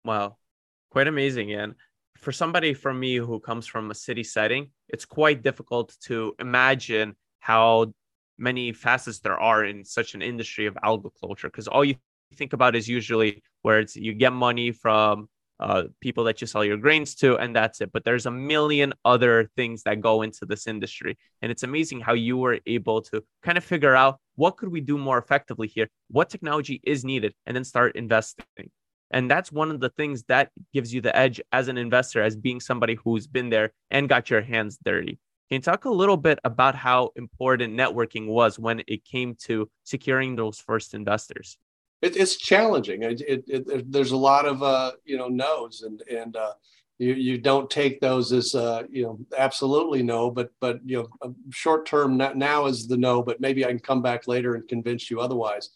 Wow, 0.06 0.38
quite 0.90 1.08
amazing. 1.08 1.54
And 1.54 1.76
for 2.24 2.32
somebody 2.32 2.74
from 2.74 3.00
me 3.00 3.16
who 3.16 3.40
comes 3.40 3.68
from 3.68 3.92
a 3.92 3.96
city 3.96 4.24
setting, 4.24 4.72
it's 4.88 5.06
quite 5.06 5.44
difficult 5.44 5.94
to 6.06 6.34
imagine 6.40 7.16
how 7.40 7.94
many 8.38 8.72
facets 8.72 9.20
there 9.20 9.40
are 9.40 9.66
in 9.66 9.84
such 9.84 10.16
an 10.16 10.22
industry 10.22 10.66
of 10.66 10.78
agriculture 10.84 11.50
because 11.50 11.68
all 11.68 11.86
you 11.86 11.96
think 12.34 12.54
about 12.54 12.76
is 12.76 12.88
usually 12.88 13.44
where 13.62 13.80
it's 13.80 13.96
you 13.96 14.14
get 14.14 14.34
money 14.34 14.72
from 14.72 15.28
uh, 15.60 15.84
people 16.02 16.24
that 16.24 16.42
you 16.42 16.48
sell 16.48 16.66
your 16.66 16.78
grains 16.78 17.14
to, 17.16 17.38
and 17.38 17.56
that's 17.56 17.80
it. 17.82 17.92
But 17.92 18.04
there's 18.04 18.26
a 18.26 18.32
million 18.32 18.94
other 19.06 19.50
things 19.56 19.84
that 19.84 20.02
go 20.02 20.22
into 20.22 20.46
this 20.46 20.66
industry, 20.66 21.18
and 21.42 21.52
it's 21.52 21.64
amazing 21.64 22.00
how 22.02 22.14
you 22.14 22.38
were 22.38 22.60
able 22.66 23.02
to 23.04 23.24
kind 23.44 23.58
of 23.58 23.64
figure 23.64 23.96
out 23.96 24.20
what 24.36 24.58
could 24.58 24.70
we 24.70 24.82
do 24.82 24.98
more 24.98 25.18
effectively 25.18 25.68
here, 25.68 25.88
what 26.10 26.30
technology 26.30 26.82
is 26.84 27.06
needed, 27.06 27.34
and 27.46 27.56
then 27.56 27.64
start 27.64 27.96
investing. 27.96 28.72
And 29.14 29.30
that's 29.32 29.52
one 29.52 29.72
of 29.72 29.80
the 29.80 29.90
things 29.90 30.24
that 30.24 30.50
gives 30.74 30.94
you 30.94 31.00
the 31.00 31.16
edge 31.16 31.40
as 31.52 31.68
an 31.68 31.78
investor, 31.78 32.22
as 32.22 32.36
being 32.36 32.60
somebody 32.60 32.96
who's 32.96 33.28
been 33.28 33.50
there 33.50 33.72
and 33.92 34.10
got 34.10 34.30
your 34.30 34.42
hands 34.42 34.78
dirty. 34.84 35.20
Can 35.50 35.58
you 35.58 35.62
talk 35.62 35.86
a 35.86 35.90
little 35.90 36.18
bit 36.18 36.40
about 36.44 36.76
how 36.76 37.12
important 37.16 37.74
networking 37.74 38.28
was 38.28 38.58
when 38.58 38.82
it 38.88 39.06
came 39.06 39.36
to 39.44 39.70
securing 39.84 40.36
those 40.36 40.60
first 40.60 40.94
investors? 40.94 41.58
it, 42.04 42.18
it's 42.18 42.36
challenging. 42.36 43.02
It, 43.04 43.22
it, 43.26 43.92
there's 43.92 44.12
a 44.12 44.18
lot 44.18 44.46
of 44.46 44.62
uh, 44.62 44.92
you 45.06 45.18
know 45.18 45.30
no's, 45.30 45.84
and 45.84 46.02
and 46.12 46.36
uh, 46.36 46.52
you 47.00 47.14
you 47.14 47.38
don't 47.38 47.70
take 47.70 48.02
those 48.02 48.34
as 48.34 48.54
uh, 48.54 48.84
you 48.90 49.04
know 49.04 49.20
absolutely 49.38 50.04
no, 50.04 50.30
but 50.30 50.50
but 50.60 50.80
you 50.86 51.08
know 51.22 51.36
short 51.50 51.86
term 51.86 52.18
now 52.18 52.66
is 52.66 52.88
the 52.88 52.98
no, 52.98 53.24
but 53.24 53.40
maybe 53.40 53.66
I 53.66 53.70
can 53.70 53.80
come 53.80 54.02
back 54.02 54.28
later 54.28 54.56
and 54.56 54.68
convince 54.68 55.10
you 55.10 55.22
otherwise. 55.22 55.70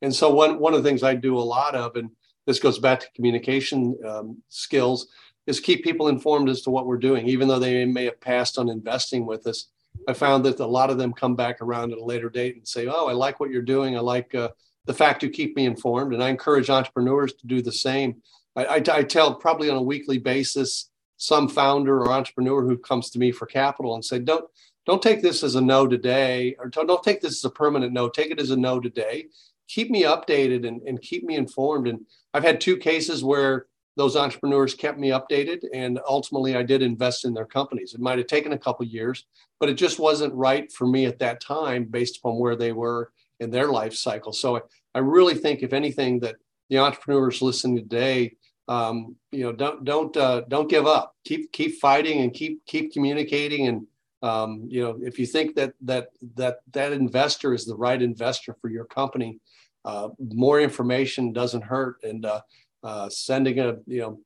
And 0.00 0.12
so 0.12 0.32
one 0.32 0.58
one 0.58 0.72
of 0.72 0.82
the 0.82 0.88
things 0.88 1.02
I 1.02 1.14
do 1.14 1.36
a 1.36 1.40
lot 1.40 1.74
of, 1.74 1.96
and 1.96 2.08
this 2.46 2.58
goes 2.58 2.78
back 2.78 3.00
to 3.00 3.12
communication 3.14 3.96
um, 4.06 4.42
skills, 4.48 5.08
is 5.46 5.60
keep 5.60 5.84
people 5.84 6.08
informed 6.08 6.48
as 6.48 6.62
to 6.62 6.70
what 6.70 6.86
we're 6.86 6.96
doing, 6.96 7.28
even 7.28 7.48
though 7.48 7.58
they 7.58 7.84
may 7.84 8.04
have 8.04 8.20
passed 8.20 8.58
on 8.58 8.68
investing 8.68 9.26
with 9.26 9.46
us. 9.46 9.68
I 10.08 10.12
found 10.12 10.44
that 10.44 10.60
a 10.60 10.66
lot 10.66 10.90
of 10.90 10.98
them 10.98 11.12
come 11.12 11.36
back 11.36 11.60
around 11.60 11.92
at 11.92 11.98
a 11.98 12.04
later 12.04 12.28
date 12.28 12.56
and 12.56 12.66
say, 12.66 12.86
"Oh, 12.86 13.06
I 13.06 13.12
like 13.12 13.40
what 13.40 13.50
you're 13.50 13.62
doing. 13.62 13.96
I 13.96 14.00
like." 14.00 14.34
Uh, 14.34 14.48
the 14.86 14.94
fact 14.94 15.22
you 15.22 15.30
keep 15.30 15.56
me 15.56 15.66
informed. 15.66 16.12
And 16.12 16.22
I 16.22 16.28
encourage 16.28 16.70
entrepreneurs 16.70 17.32
to 17.34 17.46
do 17.46 17.62
the 17.62 17.72
same. 17.72 18.22
I, 18.56 18.64
I, 18.64 18.82
I, 18.92 19.02
tell 19.02 19.34
probably 19.34 19.70
on 19.70 19.76
a 19.76 19.82
weekly 19.82 20.18
basis 20.18 20.90
some 21.16 21.48
founder 21.48 22.00
or 22.00 22.12
entrepreneur 22.12 22.62
who 22.64 22.76
comes 22.76 23.10
to 23.10 23.18
me 23.18 23.32
for 23.32 23.46
capital 23.46 23.94
and 23.94 24.04
say, 24.04 24.18
don't 24.18 24.44
don't 24.86 25.00
take 25.00 25.22
this 25.22 25.42
as 25.42 25.54
a 25.54 25.62
no 25.62 25.86
today, 25.86 26.56
or 26.58 26.68
don't, 26.68 26.86
don't 26.86 27.02
take 27.02 27.22
this 27.22 27.38
as 27.38 27.44
a 27.44 27.50
permanent 27.50 27.94
no. 27.94 28.10
Take 28.10 28.30
it 28.30 28.38
as 28.38 28.50
a 28.50 28.56
no 28.56 28.80
today. 28.80 29.28
Keep 29.68 29.90
me 29.90 30.02
updated 30.02 30.66
and, 30.66 30.82
and 30.82 31.00
keep 31.00 31.24
me 31.24 31.36
informed. 31.36 31.88
And 31.88 32.00
I've 32.32 32.44
had 32.44 32.60
two 32.60 32.76
cases 32.76 33.24
where 33.24 33.66
those 33.96 34.16
entrepreneurs 34.16 34.74
kept 34.74 34.98
me 34.98 35.10
updated 35.10 35.60
and 35.72 36.00
ultimately 36.08 36.56
i 36.56 36.62
did 36.62 36.82
invest 36.82 37.24
in 37.24 37.34
their 37.34 37.46
companies. 37.46 37.94
It 37.94 38.00
might 38.00 38.18
have 38.18 38.26
taken 38.26 38.52
a 38.52 38.58
couple 38.58 38.84
years 38.86 39.24
but 39.60 39.68
it 39.68 39.74
just 39.74 39.98
wasn't 39.98 40.34
right 40.34 40.70
for 40.72 40.86
me 40.86 41.06
at 41.06 41.18
that 41.20 41.40
time 41.40 41.84
based 41.84 42.18
upon 42.18 42.38
where 42.38 42.56
they 42.56 42.72
were 42.72 43.12
in 43.40 43.50
their 43.50 43.68
life 43.68 43.94
cycle. 43.94 44.32
So 44.32 44.62
i, 44.94 44.98
really 44.98 45.34
think 45.34 45.62
if 45.62 45.72
anything 45.72 46.20
that 46.20 46.36
the 46.70 46.78
entrepreneurs 46.78 47.42
listening 47.42 47.76
today 47.76 48.36
um, 48.68 49.16
you 49.30 49.44
know 49.44 49.52
don't 49.52 49.84
don't 49.84 50.16
uh, 50.16 50.42
don't 50.48 50.70
give 50.70 50.86
up. 50.86 51.14
Keep 51.24 51.52
keep 51.52 51.80
fighting 51.80 52.20
and 52.22 52.32
keep 52.32 52.64
keep 52.64 52.94
communicating 52.94 53.68
and 53.68 53.86
um, 54.28 54.64
you 54.68 54.80
know 54.82 54.98
if 55.02 55.18
you 55.18 55.26
think 55.26 55.54
that 55.54 55.72
that 55.80 56.08
that 56.34 56.56
that 56.72 56.92
investor 56.92 57.54
is 57.54 57.64
the 57.64 57.76
right 57.76 58.02
investor 58.02 58.56
for 58.60 58.68
your 58.70 58.86
company 58.86 59.38
uh, 59.84 60.08
more 60.18 60.60
information 60.60 61.32
doesn't 61.32 61.62
hurt 61.62 61.96
and 62.02 62.24
uh, 62.24 62.40
uh, 62.82 63.08
sending 63.08 63.58
a 63.60 63.76
you 63.86 64.00
know 64.00 64.20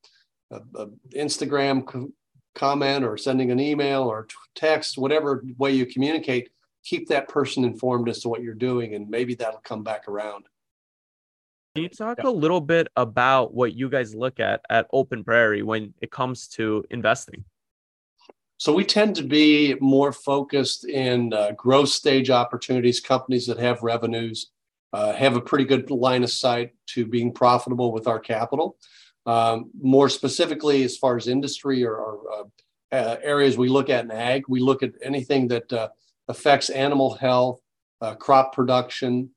a, 0.51 0.61
a 0.83 0.87
Instagram 1.17 1.87
co- 1.87 2.13
comment 2.55 3.05
or 3.05 3.17
sending 3.17 3.51
an 3.51 3.61
email 3.61 4.03
or 4.03 4.25
t- 4.25 4.35
text, 4.55 4.99
whatever 4.99 5.45
way 5.57 5.73
you 5.73 5.87
communicate, 5.87 6.51
keep 6.85 7.09
that 7.09 7.29
person 7.29 7.65
informed 7.65 8.09
as 8.09 8.21
to 8.21 8.29
what 8.29 8.43
you're 8.43 8.55
doing, 8.55 8.95
and 8.95 9.09
maybe 9.09 9.35
that'll 9.35 9.61
come 9.61 9.83
back 9.83 10.09
around. 10.09 10.47
Can 11.75 11.85
you 11.85 11.89
talk 11.89 12.19
yeah. 12.23 12.29
a 12.29 12.33
little 12.33 12.61
bit 12.61 12.89
about 12.97 13.55
what 13.55 13.75
you 13.75 13.89
guys 13.89 14.15
look 14.15 14.41
at 14.41 14.61
at 14.69 14.87
Open 14.93 15.23
Prairie 15.23 15.63
when 15.63 15.95
it 16.01 16.11
comes 16.11 16.49
to 16.49 16.85
investing? 16.91 17.45
So 18.59 18.75
we 18.75 18.85
tend 18.85 19.15
to 19.17 19.23
be 19.23 19.77
more 19.81 20.13
focused 20.13 20.85
in 20.85 21.33
uh, 21.33 21.53
growth 21.53 21.91
stage 21.91 22.29
opportunities, 22.29 22.99
companies 22.99 23.47
that 23.47 23.59
have 23.59 23.85
revenues, 23.85 24.51
uh, 24.93 25.13
have 25.13 25.37
a 25.37 25.41
pretty 25.41 25.65
good 25.65 25.89
line 25.93 26.25
of 26.25 26.31
sight 26.31 26.73
to 26.89 27.07
being 27.07 27.33
profitable 27.33 27.93
with 27.93 28.09
our 28.09 28.19
capital. 28.19 28.77
Um, 29.27 29.71
more 29.81 30.09
specifically, 30.09 30.83
as 30.83 30.97
far 30.97 31.17
as 31.17 31.29
industry 31.29 31.85
or, 31.85 31.95
or 31.95 32.21
uh, 32.33 32.97
uh, 32.97 33.17
areas 33.23 33.57
we 33.57 33.69
look 33.69 33.91
at 33.91 34.05
in 34.05 34.11
ag, 34.11 34.45
we 34.49 34.59
look 34.59 34.83
at 34.83 34.93
anything 35.03 35.47
that 35.49 35.73
uh, 35.73 35.89
affects 36.27 36.69
animal 36.69 37.15
health, 37.15 37.61
uh, 38.01 38.17
crop 38.17 38.53
production. 38.53 39.31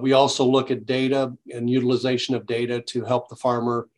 We 0.00 0.12
also 0.12 0.44
look 0.44 0.70
at 0.70 0.86
data 0.86 1.32
and 1.52 1.68
utilization 1.68 2.36
of 2.36 2.46
data 2.46 2.80
to 2.80 3.04
help 3.04 3.28
the 3.28 3.36
farmer 3.36 3.88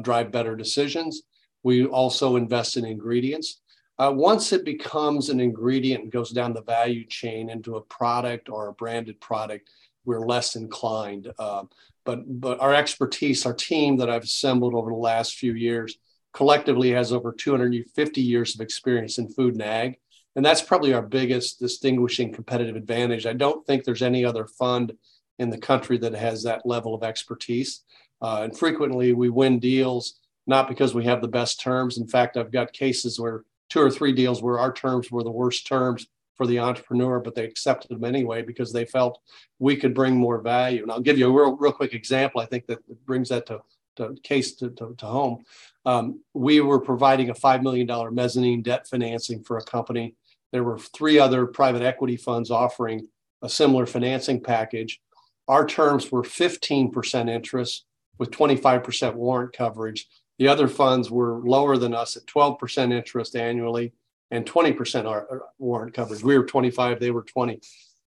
drive 0.00 0.32
better 0.32 0.56
decisions. 0.56 1.22
We 1.62 1.84
also 1.84 2.36
invest 2.36 2.76
in 2.76 2.84
ingredients. 2.86 3.60
Uh, 3.98 4.12
once 4.14 4.52
it 4.52 4.64
becomes 4.64 5.28
an 5.28 5.40
ingredient 5.40 6.02
and 6.02 6.12
goes 6.12 6.30
down 6.30 6.52
the 6.52 6.62
value 6.62 7.06
chain 7.06 7.48
into 7.48 7.76
a 7.76 7.80
product 7.80 8.48
or 8.48 8.68
a 8.68 8.72
branded 8.72 9.20
product, 9.20 9.70
we're 10.04 10.26
less 10.26 10.56
inclined. 10.56 11.32
Uh, 11.38 11.62
but 12.04 12.20
but 12.40 12.60
our 12.60 12.74
expertise, 12.74 13.46
our 13.46 13.54
team 13.54 13.96
that 13.98 14.10
I've 14.10 14.24
assembled 14.24 14.74
over 14.74 14.90
the 14.90 14.96
last 14.96 15.36
few 15.36 15.54
years, 15.54 15.96
collectively 16.32 16.90
has 16.90 17.12
over 17.12 17.32
250 17.32 18.20
years 18.20 18.54
of 18.54 18.60
experience 18.60 19.18
in 19.18 19.28
food 19.28 19.54
and 19.54 19.62
ag, 19.62 19.98
and 20.34 20.44
that's 20.44 20.60
probably 20.60 20.92
our 20.92 21.02
biggest 21.02 21.60
distinguishing 21.60 22.32
competitive 22.32 22.76
advantage. 22.76 23.26
I 23.26 23.32
don't 23.32 23.64
think 23.64 23.84
there's 23.84 24.02
any 24.02 24.24
other 24.24 24.46
fund 24.46 24.92
in 25.38 25.50
the 25.50 25.58
country 25.58 25.98
that 25.98 26.14
has 26.14 26.42
that 26.42 26.66
level 26.66 26.94
of 26.94 27.04
expertise. 27.04 27.82
Uh, 28.20 28.40
and 28.42 28.58
frequently, 28.58 29.12
we 29.12 29.30
win 29.30 29.58
deals 29.58 30.18
not 30.46 30.68
because 30.68 30.94
we 30.94 31.04
have 31.04 31.22
the 31.22 31.28
best 31.28 31.60
terms. 31.60 31.98
In 31.98 32.06
fact, 32.06 32.36
I've 32.36 32.52
got 32.52 32.72
cases 32.72 33.18
where 33.18 33.44
two 33.68 33.80
or 33.80 33.90
three 33.90 34.12
deals 34.12 34.42
where 34.42 34.58
our 34.58 34.72
terms 34.72 35.10
were 35.10 35.22
the 35.22 35.30
worst 35.30 35.66
terms 35.66 36.06
for 36.36 36.46
the 36.46 36.58
entrepreneur, 36.58 37.20
but 37.20 37.34
they 37.34 37.44
accepted 37.44 37.90
them 37.90 38.04
anyway 38.04 38.42
because 38.42 38.72
they 38.72 38.84
felt 38.84 39.20
we 39.58 39.76
could 39.76 39.94
bring 39.94 40.16
more 40.16 40.40
value. 40.40 40.82
And 40.82 40.90
I'll 40.90 41.00
give 41.00 41.18
you 41.18 41.28
a 41.28 41.32
real, 41.32 41.56
real 41.56 41.72
quick 41.72 41.94
example. 41.94 42.40
I 42.40 42.46
think 42.46 42.66
that 42.66 42.78
brings 43.06 43.28
that 43.28 43.46
to, 43.46 43.60
to 43.96 44.16
case 44.22 44.54
to, 44.56 44.70
to, 44.70 44.94
to 44.98 45.06
home. 45.06 45.44
Um, 45.86 46.20
we 46.32 46.60
were 46.60 46.80
providing 46.80 47.30
a 47.30 47.34
$5 47.34 47.62
million 47.62 48.14
mezzanine 48.14 48.62
debt 48.62 48.88
financing 48.88 49.44
for 49.44 49.58
a 49.58 49.64
company. 49.64 50.16
There 50.52 50.64
were 50.64 50.78
three 50.78 51.18
other 51.18 51.46
private 51.46 51.82
equity 51.82 52.16
funds 52.16 52.50
offering 52.50 53.08
a 53.42 53.48
similar 53.48 53.86
financing 53.86 54.40
package. 54.40 55.00
Our 55.46 55.66
terms 55.66 56.10
were 56.10 56.22
15% 56.22 57.30
interest 57.30 57.84
with 58.18 58.30
25% 58.30 59.14
warrant 59.14 59.52
coverage. 59.52 60.06
The 60.38 60.48
other 60.48 60.68
funds 60.68 61.10
were 61.10 61.40
lower 61.44 61.76
than 61.76 61.94
us 61.94 62.16
at 62.16 62.26
12% 62.26 62.92
interest 62.92 63.36
annually 63.36 63.92
and 64.30 64.44
20% 64.44 65.40
warrant 65.58 65.94
coverage. 65.94 66.24
We 66.24 66.36
were 66.36 66.44
25, 66.44 67.00
they 67.00 67.10
were 67.10 67.22
20. 67.22 67.60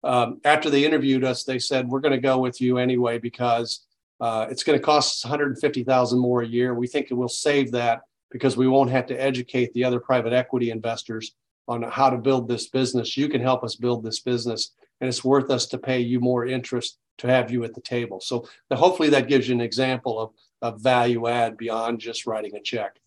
Um, 0.02 0.40
after 0.44 0.70
they 0.70 0.84
interviewed 0.84 1.24
us, 1.24 1.44
they 1.44 1.58
said, 1.58 1.88
we're 1.88 2.00
going 2.00 2.12
to 2.12 2.20
go 2.20 2.38
with 2.38 2.60
you 2.60 2.78
anyway 2.78 3.18
because 3.18 3.86
uh, 4.20 4.46
it's 4.50 4.64
going 4.64 4.78
to 4.78 4.84
cost 4.84 5.24
us 5.24 5.28
150,000 5.28 6.18
more 6.18 6.42
a 6.42 6.46
year. 6.46 6.74
We 6.74 6.86
think 6.86 7.10
it 7.10 7.14
will 7.14 7.28
save 7.28 7.72
that 7.72 8.02
because 8.30 8.56
we 8.56 8.68
won't 8.68 8.90
have 8.90 9.06
to 9.06 9.14
educate 9.14 9.72
the 9.72 9.84
other 9.84 10.00
private 10.00 10.32
equity 10.32 10.70
investors 10.70 11.32
on 11.68 11.82
how 11.82 12.10
to 12.10 12.18
build 12.18 12.48
this 12.48 12.68
business. 12.68 13.16
You 13.16 13.28
can 13.28 13.40
help 13.40 13.64
us 13.64 13.76
build 13.76 14.04
this 14.04 14.20
business, 14.20 14.72
and 15.00 15.08
it's 15.08 15.24
worth 15.24 15.50
us 15.50 15.66
to 15.66 15.78
pay 15.78 16.00
you 16.00 16.20
more 16.20 16.46
interest 16.46 16.98
to 17.18 17.28
have 17.28 17.50
you 17.50 17.64
at 17.64 17.74
the 17.74 17.80
table. 17.80 18.20
So 18.20 18.46
hopefully 18.72 19.08
that 19.10 19.28
gives 19.28 19.48
you 19.48 19.54
an 19.54 19.60
example 19.60 20.18
of, 20.18 20.30
of 20.62 20.80
value 20.80 21.26
add 21.28 21.56
beyond 21.56 22.00
just 22.00 22.26
writing 22.26 22.54
a 22.56 22.60
check. 22.60 22.98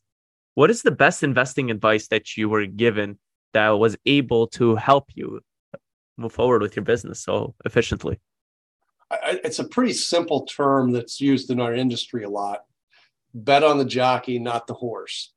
What 0.55 0.69
is 0.69 0.81
the 0.81 0.91
best 0.91 1.23
investing 1.23 1.71
advice 1.71 2.07
that 2.07 2.35
you 2.35 2.49
were 2.49 2.65
given 2.65 3.17
that 3.53 3.69
was 3.69 3.97
able 4.05 4.47
to 4.47 4.75
help 4.75 5.09
you 5.15 5.41
move 6.17 6.33
forward 6.33 6.61
with 6.61 6.75
your 6.75 6.83
business 6.83 7.21
so 7.21 7.55
efficiently? 7.65 8.19
It's 9.23 9.59
a 9.59 9.67
pretty 9.67 9.93
simple 9.93 10.45
term 10.45 10.91
that's 10.91 11.19
used 11.19 11.49
in 11.49 11.59
our 11.59 11.73
industry 11.73 12.23
a 12.23 12.29
lot. 12.29 12.65
Bet 13.33 13.63
on 13.63 13.77
the 13.77 13.85
jockey, 13.85 14.37
not 14.37 14.67
the 14.67 14.73
horse. 14.73 15.33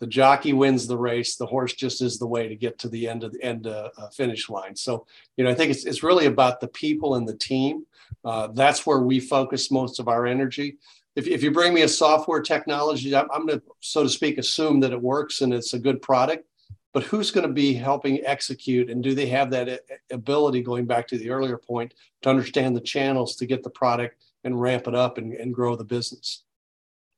The 0.00 0.06
jockey 0.06 0.52
wins 0.52 0.86
the 0.86 0.98
race. 0.98 1.36
The 1.36 1.46
horse 1.46 1.72
just 1.72 2.02
is 2.02 2.18
the 2.18 2.26
way 2.26 2.48
to 2.48 2.56
get 2.56 2.78
to 2.80 2.88
the 2.88 3.08
end 3.08 3.22
of 3.22 3.32
the 3.32 3.42
end 3.42 3.66
uh, 3.66 3.90
uh, 3.96 4.08
finish 4.08 4.50
line. 4.50 4.76
So, 4.76 5.06
you 5.36 5.44
know, 5.44 5.50
I 5.50 5.54
think 5.54 5.70
it's 5.70 5.84
it's 5.86 6.02
really 6.02 6.26
about 6.26 6.60
the 6.60 6.68
people 6.68 7.14
and 7.14 7.28
the 7.28 7.36
team. 7.36 7.86
Uh, 8.24 8.48
that's 8.48 8.84
where 8.84 8.98
we 8.98 9.20
focus 9.20 9.70
most 9.70 10.00
of 10.00 10.08
our 10.08 10.26
energy 10.26 10.78
if, 11.16 11.26
if 11.28 11.42
you 11.42 11.50
bring 11.50 11.72
me 11.72 11.82
a 11.82 11.88
software 11.88 12.42
technology, 12.42 13.14
I'm, 13.14 13.28
I'm 13.32 13.46
going 13.46 13.60
to, 13.60 13.66
so 13.80 14.02
to 14.02 14.08
speak, 14.08 14.38
assume 14.38 14.80
that 14.80 14.92
it 14.92 15.00
works 15.00 15.40
and 15.40 15.54
it's 15.54 15.74
a 15.74 15.78
good 15.78 16.02
product. 16.02 16.46
But 16.92 17.04
who's 17.04 17.32
going 17.32 17.46
to 17.46 17.52
be 17.52 17.74
helping 17.74 18.24
execute? 18.24 18.88
And 18.88 19.02
do 19.02 19.14
they 19.14 19.26
have 19.26 19.50
that 19.50 19.68
eh, 19.68 19.78
eh, 19.90 19.96
ability, 20.12 20.62
going 20.62 20.86
back 20.86 21.08
to 21.08 21.18
the 21.18 21.30
earlier 21.30 21.58
point, 21.58 21.94
to 22.22 22.30
understand 22.30 22.76
the 22.76 22.80
channels 22.80 23.36
to 23.36 23.46
get 23.46 23.64
the 23.64 23.70
product 23.70 24.24
and 24.44 24.60
ramp 24.60 24.86
it 24.86 24.94
up 24.94 25.18
and, 25.18 25.32
and 25.34 25.52
grow 25.52 25.74
the 25.74 25.84
business? 25.84 26.44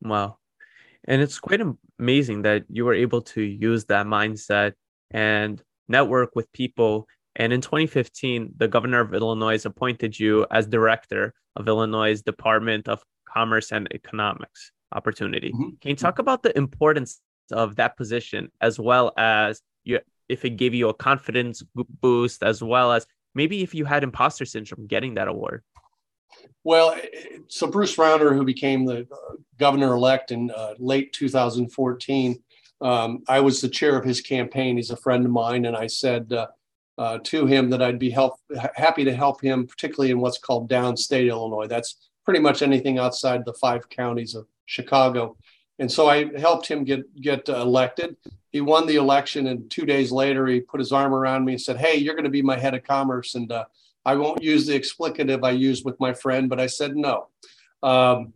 Wow. 0.01 0.39
And 1.05 1.21
it's 1.21 1.39
quite 1.39 1.61
amazing 1.99 2.43
that 2.43 2.65
you 2.71 2.85
were 2.85 2.95
able 2.95 3.23
to 3.23 3.43
use 3.43 3.85
that 3.87 4.07
mindset 4.07 4.73
and 5.11 5.63
network 5.89 6.35
with 6.35 6.51
people. 6.53 7.07
And 7.37 7.53
in 7.53 7.61
2015, 7.61 8.55
the 8.57 8.69
governor 8.69 9.01
of 9.01 9.15
Illinois 9.15 9.65
appointed 9.65 10.19
you 10.19 10.47
as 10.51 10.67
director 10.67 11.35
of 11.55 11.69
Illinois' 11.69 12.23
Department 12.23 12.89
of 12.89 13.03
commerce 13.37 13.73
and 13.73 13.89
economics 13.93 14.73
opportunity. 14.93 15.51
Mm-hmm. 15.53 15.71
Can 15.81 15.91
you 15.91 15.97
talk 15.97 16.19
about 16.19 16.43
the 16.43 16.57
importance 16.57 17.21
of 17.53 17.77
that 17.77 17.97
position 17.97 18.51
as 18.61 18.79
well 18.79 19.13
as 19.17 19.61
you 19.85 20.01
if 20.29 20.45
it 20.45 20.57
gave 20.57 20.75
you 20.75 20.89
a 20.89 20.95
confidence 20.95 21.63
boost 22.01 22.43
as 22.43 22.63
well 22.63 22.93
as 22.93 23.07
maybe 23.35 23.63
if 23.63 23.75
you 23.75 23.85
had 23.85 24.03
imposter 24.03 24.45
syndrome 24.45 24.87
getting 24.87 25.15
that 25.15 25.29
award? 25.29 25.63
Well, 26.65 26.97
so 27.47 27.69
Bruce 27.69 27.95
Rauner, 27.97 28.35
who 28.35 28.45
became 28.45 28.85
the 28.85 29.01
uh, 29.03 29.35
governor 29.57 29.93
elect 29.93 30.33
in 30.33 30.51
uh, 30.51 30.75
late 30.79 31.13
2014, 31.13 32.43
um, 32.81 33.23
I 33.29 33.41
was 33.41 33.61
the 33.61 33.69
chair 33.69 33.97
of 33.97 34.05
his 34.05 34.21
campaign. 34.21 34.77
He's 34.77 34.91
a 34.91 34.97
friend 34.97 35.25
of 35.25 35.31
mine, 35.31 35.65
and 35.67 35.77
I 35.77 35.87
said 35.87 36.33
uh, 36.33 36.49
uh, 36.99 37.19
to 37.25 37.47
him 37.47 37.71
that 37.71 37.83
I'd 37.83 38.01
be 38.01 38.11
help, 38.11 38.35
happy 38.75 39.05
to 39.05 39.15
help 39.15 39.41
him, 39.41 39.67
particularly 39.67 40.11
in 40.11 40.21
what's 40.21 40.39
called 40.39 40.69
downstate 40.69 41.29
Illinois. 41.29 41.69
That's 41.69 42.09
pretty 42.27 42.41
much 42.41 42.61
anything 42.61 42.99
outside 42.99 43.45
the 43.45 43.55
five 43.55 43.89
counties 43.89 44.35
of 44.35 44.47
Chicago. 44.67 45.37
And 45.79 45.91
so 45.91 46.09
I 46.09 46.37
helped 46.39 46.67
him 46.67 46.85
get 46.85 47.21
get 47.21 47.49
uh, 47.49 47.57
elected. 47.57 48.17
He 48.51 48.61
won 48.61 48.87
the 48.87 48.97
election, 48.97 49.47
and 49.47 49.71
two 49.71 49.87
days 49.87 50.11
later, 50.11 50.47
he 50.47 50.61
put 50.61 50.81
his 50.81 50.93
arm 50.93 51.15
around 51.15 51.45
me 51.45 51.53
and 51.53 51.63
said, 51.63 51.77
"Hey, 51.77 51.97
you're 51.97 52.15
going 52.15 52.25
to 52.25 52.31
be 52.31 52.43
my 52.43 52.59
head 52.59 52.75
of 52.75 52.83
commerce." 52.83 53.35
And 53.35 53.51
uh, 53.53 53.65
I 54.05 54.17
won't 54.17 54.43
use 54.43 54.67
the 54.67 54.79
explicative 54.79 55.45
I 55.45 55.51
used 55.51 55.85
with 55.85 56.01
my 56.01 56.13
friend, 56.13 56.49
but 56.49 56.61
I 56.61 56.67
said 56.67 56.97
no. 56.97 57.29
Um, 57.83 58.33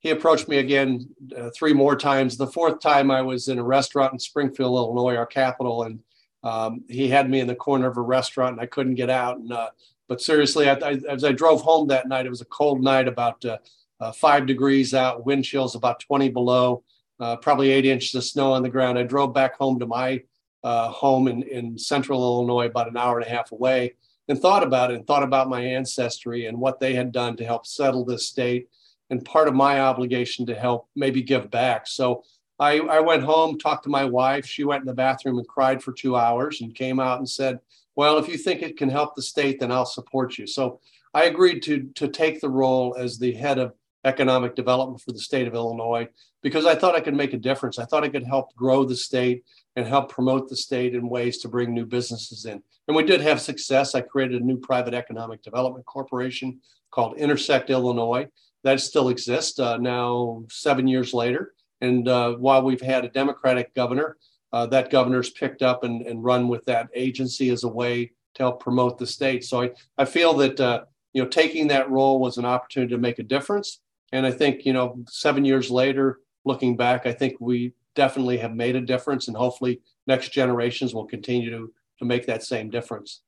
he 0.00 0.10
approached 0.10 0.48
me 0.48 0.58
again 0.58 1.08
uh, 1.36 1.50
three 1.56 1.72
more 1.72 1.96
times. 1.96 2.36
The 2.36 2.46
fourth 2.46 2.80
time, 2.80 3.10
I 3.10 3.22
was 3.22 3.48
in 3.48 3.58
a 3.58 3.64
restaurant 3.64 4.12
in 4.12 4.18
Springfield, 4.18 4.74
Illinois, 4.74 5.16
our 5.16 5.26
capital, 5.26 5.84
and 5.84 6.00
um, 6.42 6.84
he 6.88 7.08
had 7.08 7.30
me 7.30 7.40
in 7.40 7.46
the 7.46 7.54
corner 7.54 7.88
of 7.88 7.96
a 7.96 8.02
restaurant, 8.02 8.52
and 8.52 8.60
I 8.60 8.66
couldn't 8.66 8.96
get 8.96 9.10
out. 9.10 9.38
And 9.38 9.52
uh, 9.52 9.70
but 10.08 10.20
seriously, 10.20 10.68
I, 10.68 10.74
I, 10.74 11.00
as 11.08 11.24
I 11.24 11.32
drove 11.32 11.62
home 11.62 11.88
that 11.88 12.08
night, 12.08 12.26
it 12.26 12.30
was 12.30 12.40
a 12.40 12.46
cold 12.46 12.82
night, 12.82 13.08
about 13.08 13.44
uh, 13.44 13.58
uh, 14.00 14.12
five 14.12 14.46
degrees 14.46 14.94
out, 14.94 15.24
wind 15.24 15.44
chills 15.44 15.74
about 15.74 16.00
20 16.00 16.28
below, 16.30 16.82
uh, 17.20 17.36
probably 17.36 17.70
eight 17.70 17.86
inches 17.86 18.14
of 18.14 18.24
snow 18.24 18.52
on 18.52 18.62
the 18.62 18.68
ground. 18.68 18.98
I 18.98 19.04
drove 19.04 19.32
back 19.32 19.56
home 19.56 19.78
to 19.78 19.86
my 19.86 20.22
uh, 20.64 20.88
home 20.88 21.28
in, 21.28 21.42
in 21.44 21.78
central 21.78 22.22
Illinois, 22.22 22.66
about 22.66 22.88
an 22.88 22.96
hour 22.96 23.18
and 23.18 23.26
a 23.26 23.30
half 23.30 23.52
away, 23.52 23.94
and 24.28 24.40
thought 24.40 24.62
about 24.62 24.90
it 24.90 24.96
and 24.96 25.06
thought 25.06 25.22
about 25.22 25.48
my 25.48 25.60
ancestry 25.60 26.46
and 26.46 26.58
what 26.58 26.80
they 26.80 26.94
had 26.94 27.12
done 27.12 27.36
to 27.36 27.44
help 27.44 27.66
settle 27.66 28.04
this 28.04 28.26
state 28.26 28.68
and 29.10 29.24
part 29.24 29.46
of 29.46 29.54
my 29.54 29.80
obligation 29.80 30.46
to 30.46 30.54
help 30.54 30.88
maybe 30.96 31.22
give 31.22 31.50
back. 31.50 31.86
So 31.86 32.24
I, 32.58 32.78
I 32.78 33.00
went 33.00 33.22
home, 33.22 33.58
talked 33.58 33.84
to 33.84 33.90
my 33.90 34.04
wife. 34.04 34.46
She 34.46 34.64
went 34.64 34.82
in 34.82 34.86
the 34.86 34.94
bathroom 34.94 35.38
and 35.38 35.48
cried 35.48 35.82
for 35.82 35.92
two 35.92 36.16
hours 36.16 36.60
and 36.60 36.74
came 36.74 37.00
out 37.00 37.18
and 37.18 37.28
said, 37.28 37.58
Well, 37.96 38.18
if 38.18 38.28
you 38.28 38.38
think 38.38 38.62
it 38.62 38.76
can 38.76 38.88
help 38.88 39.14
the 39.14 39.22
state, 39.22 39.60
then 39.60 39.72
I'll 39.72 39.86
support 39.86 40.38
you. 40.38 40.46
So 40.46 40.80
I 41.14 41.24
agreed 41.24 41.62
to, 41.64 41.90
to 41.94 42.08
take 42.08 42.40
the 42.40 42.50
role 42.50 42.96
as 42.98 43.18
the 43.18 43.32
head 43.32 43.58
of 43.58 43.74
economic 44.04 44.54
development 44.54 45.00
for 45.00 45.12
the 45.12 45.18
state 45.18 45.46
of 45.46 45.54
Illinois 45.54 46.08
because 46.42 46.66
I 46.66 46.74
thought 46.74 46.96
I 46.96 47.00
could 47.00 47.14
make 47.14 47.34
a 47.34 47.38
difference. 47.38 47.78
I 47.78 47.84
thought 47.84 48.04
I 48.04 48.08
could 48.08 48.24
help 48.24 48.54
grow 48.54 48.84
the 48.84 48.96
state 48.96 49.44
and 49.76 49.86
help 49.86 50.10
promote 50.10 50.48
the 50.48 50.56
state 50.56 50.94
in 50.94 51.08
ways 51.08 51.38
to 51.38 51.48
bring 51.48 51.72
new 51.72 51.86
businesses 51.86 52.44
in. 52.44 52.62
And 52.88 52.96
we 52.96 53.04
did 53.04 53.20
have 53.20 53.40
success. 53.40 53.94
I 53.94 54.00
created 54.00 54.42
a 54.42 54.44
new 54.44 54.58
private 54.58 54.94
economic 54.94 55.42
development 55.42 55.86
corporation 55.86 56.60
called 56.90 57.16
Intersect 57.16 57.70
Illinois. 57.70 58.26
That 58.64 58.80
still 58.80 59.08
exists 59.08 59.58
uh, 59.58 59.76
now, 59.78 60.44
seven 60.50 60.86
years 60.86 61.14
later. 61.14 61.54
And 61.82 62.06
uh, 62.06 62.34
while 62.36 62.62
we've 62.62 62.80
had 62.80 63.04
a 63.04 63.08
Democratic 63.08 63.74
governor, 63.74 64.16
uh, 64.52 64.66
that 64.66 64.90
governor's 64.90 65.30
picked 65.30 65.62
up 65.62 65.82
and, 65.82 66.06
and 66.06 66.22
run 66.22 66.48
with 66.48 66.64
that 66.66 66.88
agency 66.94 67.50
as 67.50 67.64
a 67.64 67.68
way 67.68 68.12
to 68.34 68.42
help 68.44 68.62
promote 68.62 68.98
the 68.98 69.06
state. 69.06 69.44
So 69.44 69.62
I, 69.62 69.70
I 69.98 70.04
feel 70.04 70.32
that 70.34 70.60
uh, 70.60 70.84
you 71.12 71.22
know 71.22 71.28
taking 71.28 71.66
that 71.68 71.90
role 71.90 72.20
was 72.20 72.38
an 72.38 72.44
opportunity 72.44 72.94
to 72.94 72.98
make 72.98 73.18
a 73.18 73.24
difference. 73.24 73.80
And 74.12 74.24
I 74.24 74.30
think 74.30 74.64
you 74.64 74.72
know 74.72 75.02
seven 75.08 75.44
years 75.44 75.70
later, 75.70 76.20
looking 76.44 76.76
back, 76.76 77.04
I 77.04 77.12
think 77.12 77.34
we 77.40 77.72
definitely 77.94 78.38
have 78.38 78.54
made 78.54 78.76
a 78.76 78.80
difference, 78.80 79.28
and 79.28 79.36
hopefully 79.36 79.80
next 80.06 80.30
generations 80.30 80.94
will 80.94 81.06
continue 81.06 81.50
to 81.50 81.72
to 81.98 82.04
make 82.04 82.26
that 82.26 82.44
same 82.44 82.70
difference. 82.70 83.22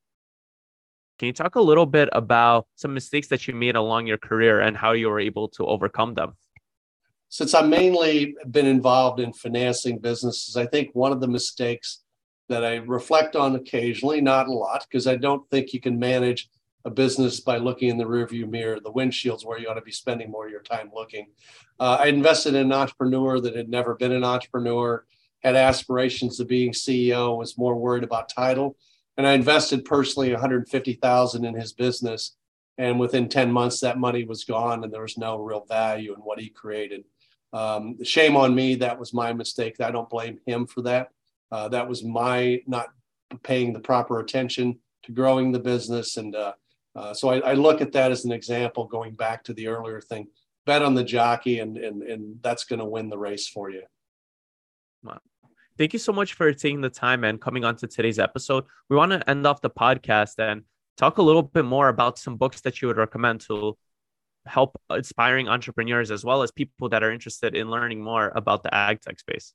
Can 1.19 1.27
you 1.27 1.33
talk 1.33 1.55
a 1.57 1.61
little 1.61 1.87
bit 1.87 2.09
about 2.13 2.67
some 2.77 2.93
mistakes 2.95 3.29
that 3.29 3.47
you 3.47 3.55
made 3.55 3.77
along 3.77 4.07
your 4.07 4.19
career 4.19 4.61
and 4.61 4.77
how 4.77 4.93
you 4.93 5.09
were 5.09 5.21
able 5.21 5.49
to 5.51 5.67
overcome 5.67 6.15
them? 6.15 6.35
Since 7.35 7.53
I've 7.53 7.69
mainly 7.69 8.37
been 8.49 8.65
involved 8.67 9.19
in 9.19 9.33
financing 9.33 9.99
businesses, 9.99 10.57
I 10.57 10.67
think 10.67 10.91
one 10.93 11.11
of 11.11 11.21
the 11.21 11.27
mistakes 11.27 12.05
that 12.49 12.65
I 12.65 12.77
reflect 12.77 13.35
on 13.35 13.57
occasionally, 13.57 14.21
not 14.21 14.47
a 14.47 14.53
lot, 14.53 14.87
because 14.89 15.09
I 15.09 15.17
don't 15.17 15.43
think 15.51 15.73
you 15.73 15.81
can 15.81 15.99
manage 15.99 16.49
a 16.85 16.91
business 16.91 17.41
by 17.41 17.57
looking 17.57 17.89
in 17.89 17.99
the 17.99 18.05
rearview 18.05 18.49
mirror. 18.49 18.79
The 18.79 18.93
windshield's 18.93 19.45
where 19.45 19.59
you 19.59 19.69
ought 19.69 19.75
to 19.75 19.81
be 19.81 19.91
spending 19.91 20.31
more 20.31 20.47
of 20.47 20.53
your 20.53 20.63
time 20.63 20.93
looking. 20.95 21.27
Uh, 21.81 21.97
I 21.99 22.07
invested 22.07 22.55
in 22.55 22.67
an 22.67 22.73
entrepreneur 22.73 23.41
that 23.41 23.57
had 23.57 23.69
never 23.69 23.97
been 23.97 24.13
an 24.13 24.23
entrepreneur, 24.23 25.05
had 25.41 25.57
aspirations 25.57 26.39
of 26.39 26.47
being 26.47 26.71
CEO, 26.71 27.37
was 27.37 27.59
more 27.59 27.75
worried 27.75 28.05
about 28.05 28.29
title 28.29 28.77
and 29.17 29.27
I 29.27 29.33
invested 29.33 29.85
personally 29.85 30.31
150,000 30.31 31.45
in 31.45 31.55
his 31.55 31.73
business. 31.73 32.37
And 32.79 32.99
within 32.99 33.29
10 33.29 33.53
months, 33.53 33.81
that 33.81 33.99
money 33.99 34.25
was 34.25 34.45
gone 34.45 34.83
and 34.83 34.93
there 34.93 35.03
was 35.03 35.19
no 35.19 35.39
real 35.39 35.65
value 35.69 36.15
in 36.15 36.21
what 36.21 36.41
he 36.41 36.49
created. 36.49 37.05
Um, 37.55 38.03
shame 38.05 38.37
on 38.37 38.55
me. 38.55 38.75
That 38.75 38.99
was 38.99 39.15
my 39.15 39.33
mistake. 39.33 39.81
I 39.81 39.91
don't 39.91 40.11
blame 40.11 40.41
him 40.45 40.67
for 40.67 40.83
that. 40.83 41.09
Uh, 41.51 41.69
that 41.69 41.89
was 41.89 42.05
my 42.05 42.61
not 42.67 42.89
paying 43.43 43.73
the 43.73 43.81
proper 43.81 44.21
attention 44.21 44.79
to 45.05 45.13
growing 45.13 45.53
the 45.53 45.59
business. 45.61 46.17
And 46.17 46.35
uh, 46.35 46.53
uh, 46.97 47.15
so 47.15 47.29
I, 47.29 47.39
I, 47.39 47.55
look 47.55 47.81
at 47.81 47.93
that 47.93 48.13
as 48.13 48.25
an 48.25 48.33
example 48.33 48.87
going 48.87 49.15
back 49.15 49.45
to 49.45 49.53
the 49.53 49.69
earlier 49.69 50.01
thing 50.01 50.29
bet 50.67 50.83
on 50.83 50.95
the 50.95 51.05
jockey, 51.05 51.61
and, 51.61 51.77
and, 51.77 52.03
and 52.03 52.43
that's 52.43 52.65
going 52.65 52.79
to 52.79 52.85
win 52.85 53.09
the 53.09 53.19
race 53.19 53.49
for 53.49 53.71
you. 53.71 53.83
Wow. 55.03 55.21
Thank 55.77 55.93
you 55.93 55.99
so 55.99 56.13
much 56.13 56.35
for 56.35 56.53
taking 56.53 56.81
the 56.81 56.91
time 56.91 57.25
and 57.25 57.41
coming 57.41 57.65
on 57.65 57.77
to 57.77 57.87
today's 57.87 58.19
episode. 58.19 58.65
We 58.89 58.97
want 58.97 59.13
to 59.13 59.29
end 59.29 59.47
off 59.47 59.61
the 59.61 59.71
podcast 59.71 60.39
and 60.39 60.63
talk 60.97 61.19
a 61.19 61.23
little 61.23 61.43
bit 61.43 61.65
more 61.65 61.89
about 61.89 62.19
some 62.19 62.37
books 62.37 62.61
that 62.63 62.81
you 62.81 62.89
would 62.89 62.97
recommend 62.97 63.41
to 63.43 63.77
help 64.47 64.77
aspiring 64.91 65.49
entrepreneurs 65.49 66.11
as 66.11 66.25
well 66.25 66.43
as 66.43 66.51
people 66.51 66.89
that 66.91 67.03
are 67.03 67.11
interested 67.11 67.55
in 67.55 67.71
learning 67.71 68.03
more 68.03 68.33
about 68.35 68.63
the 68.63 68.75
ag 68.75 69.01
tech 69.01 69.19
space. 69.19 69.55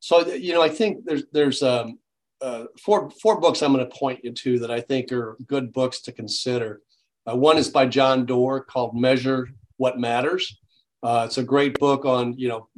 So 0.00 0.26
you 0.26 0.52
know, 0.52 0.62
I 0.62 0.68
think 0.68 1.04
there's 1.04 1.24
there's 1.32 1.62
um, 1.62 1.98
uh, 2.40 2.64
four 2.82 3.10
four 3.10 3.40
books 3.40 3.62
I'm 3.62 3.72
going 3.72 3.88
to 3.88 3.96
point 3.96 4.24
you 4.24 4.32
to 4.32 4.58
that 4.60 4.70
I 4.70 4.80
think 4.80 5.12
are 5.12 5.36
good 5.46 5.72
books 5.72 6.00
to 6.02 6.12
consider. 6.12 6.82
Uh, 7.26 7.36
one 7.36 7.56
is 7.56 7.68
by 7.68 7.86
John 7.86 8.26
Doerr 8.26 8.60
called 8.60 8.96
Measure 8.96 9.48
What 9.76 9.98
Matters. 9.98 10.60
Uh, 11.02 11.24
it's 11.26 11.38
a 11.38 11.42
great 11.42 11.78
book 11.78 12.04
on 12.04 12.36
you 12.36 12.48
know 12.48 12.68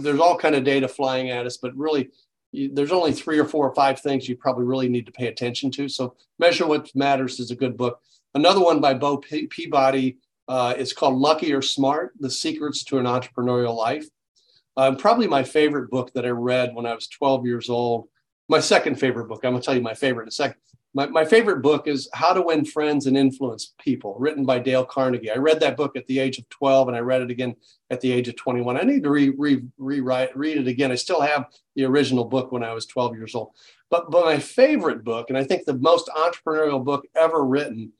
there's 0.00 0.20
all 0.20 0.38
kind 0.38 0.54
of 0.54 0.64
data 0.64 0.88
flying 0.88 1.30
at 1.30 1.46
us, 1.46 1.58
but 1.58 1.76
really 1.76 2.10
there's 2.52 2.92
only 2.92 3.12
three 3.12 3.38
or 3.38 3.44
four 3.44 3.68
or 3.68 3.74
five 3.74 4.00
things 4.00 4.28
you 4.28 4.36
probably 4.36 4.64
really 4.64 4.88
need 4.88 5.04
to 5.06 5.12
pay 5.12 5.26
attention 5.26 5.70
to. 5.72 5.88
So 5.88 6.16
Measure 6.38 6.66
What 6.66 6.90
Matters 6.94 7.38
is 7.38 7.50
a 7.50 7.56
good 7.56 7.76
book. 7.76 8.00
Another 8.34 8.60
one 8.60 8.80
by 8.80 8.94
Bo 8.94 9.18
Peabody 9.18 10.16
uh, 10.48 10.74
is 10.76 10.92
called 10.92 11.18
Lucky 11.18 11.52
or 11.52 11.62
Smart, 11.62 12.14
The 12.18 12.30
Secrets 12.30 12.82
to 12.84 12.98
an 12.98 13.04
Entrepreneurial 13.04 13.76
Life. 13.76 14.06
Um, 14.76 14.96
probably 14.96 15.26
my 15.26 15.42
favorite 15.42 15.90
book 15.90 16.12
that 16.14 16.24
I 16.24 16.30
read 16.30 16.74
when 16.74 16.86
I 16.86 16.94
was 16.94 17.08
12 17.08 17.44
years 17.44 17.68
old. 17.68 18.08
My 18.48 18.60
second 18.60 18.96
favorite 18.96 19.26
book. 19.26 19.40
I'm 19.44 19.52
going 19.52 19.60
to 19.60 19.66
tell 19.66 19.74
you 19.74 19.82
my 19.82 19.94
favorite 19.94 20.24
in 20.24 20.28
a 20.28 20.32
second. 20.32 20.56
My, 20.94 21.06
my 21.06 21.24
favorite 21.24 21.60
book 21.60 21.86
is 21.86 22.08
How 22.14 22.32
to 22.32 22.40
Win 22.40 22.64
Friends 22.64 23.06
and 23.06 23.16
Influence 23.16 23.74
People, 23.78 24.16
written 24.18 24.46
by 24.46 24.58
Dale 24.58 24.86
Carnegie. 24.86 25.30
I 25.30 25.36
read 25.36 25.60
that 25.60 25.76
book 25.76 25.96
at 25.96 26.06
the 26.06 26.18
age 26.18 26.38
of 26.38 26.48
12 26.48 26.88
and 26.88 26.96
I 26.96 27.00
read 27.00 27.20
it 27.20 27.30
again 27.30 27.56
at 27.90 28.00
the 28.00 28.10
age 28.10 28.28
of 28.28 28.36
21. 28.36 28.78
I 28.78 28.82
need 28.82 29.02
to 29.02 29.10
re, 29.10 29.30
re, 29.36 29.62
rewrite, 29.76 30.34
read 30.36 30.56
it 30.56 30.66
again. 30.66 30.90
I 30.90 30.94
still 30.94 31.20
have 31.20 31.46
the 31.76 31.84
original 31.84 32.24
book 32.24 32.52
when 32.52 32.64
I 32.64 32.72
was 32.72 32.86
12 32.86 33.16
years 33.16 33.34
old. 33.34 33.50
But, 33.90 34.10
but 34.10 34.24
my 34.24 34.38
favorite 34.38 35.04
book, 35.04 35.28
and 35.28 35.36
I 35.36 35.44
think 35.44 35.64
the 35.64 35.74
most 35.74 36.08
entrepreneurial 36.08 36.82
book 36.82 37.06
ever 37.14 37.44
written, 37.44 37.92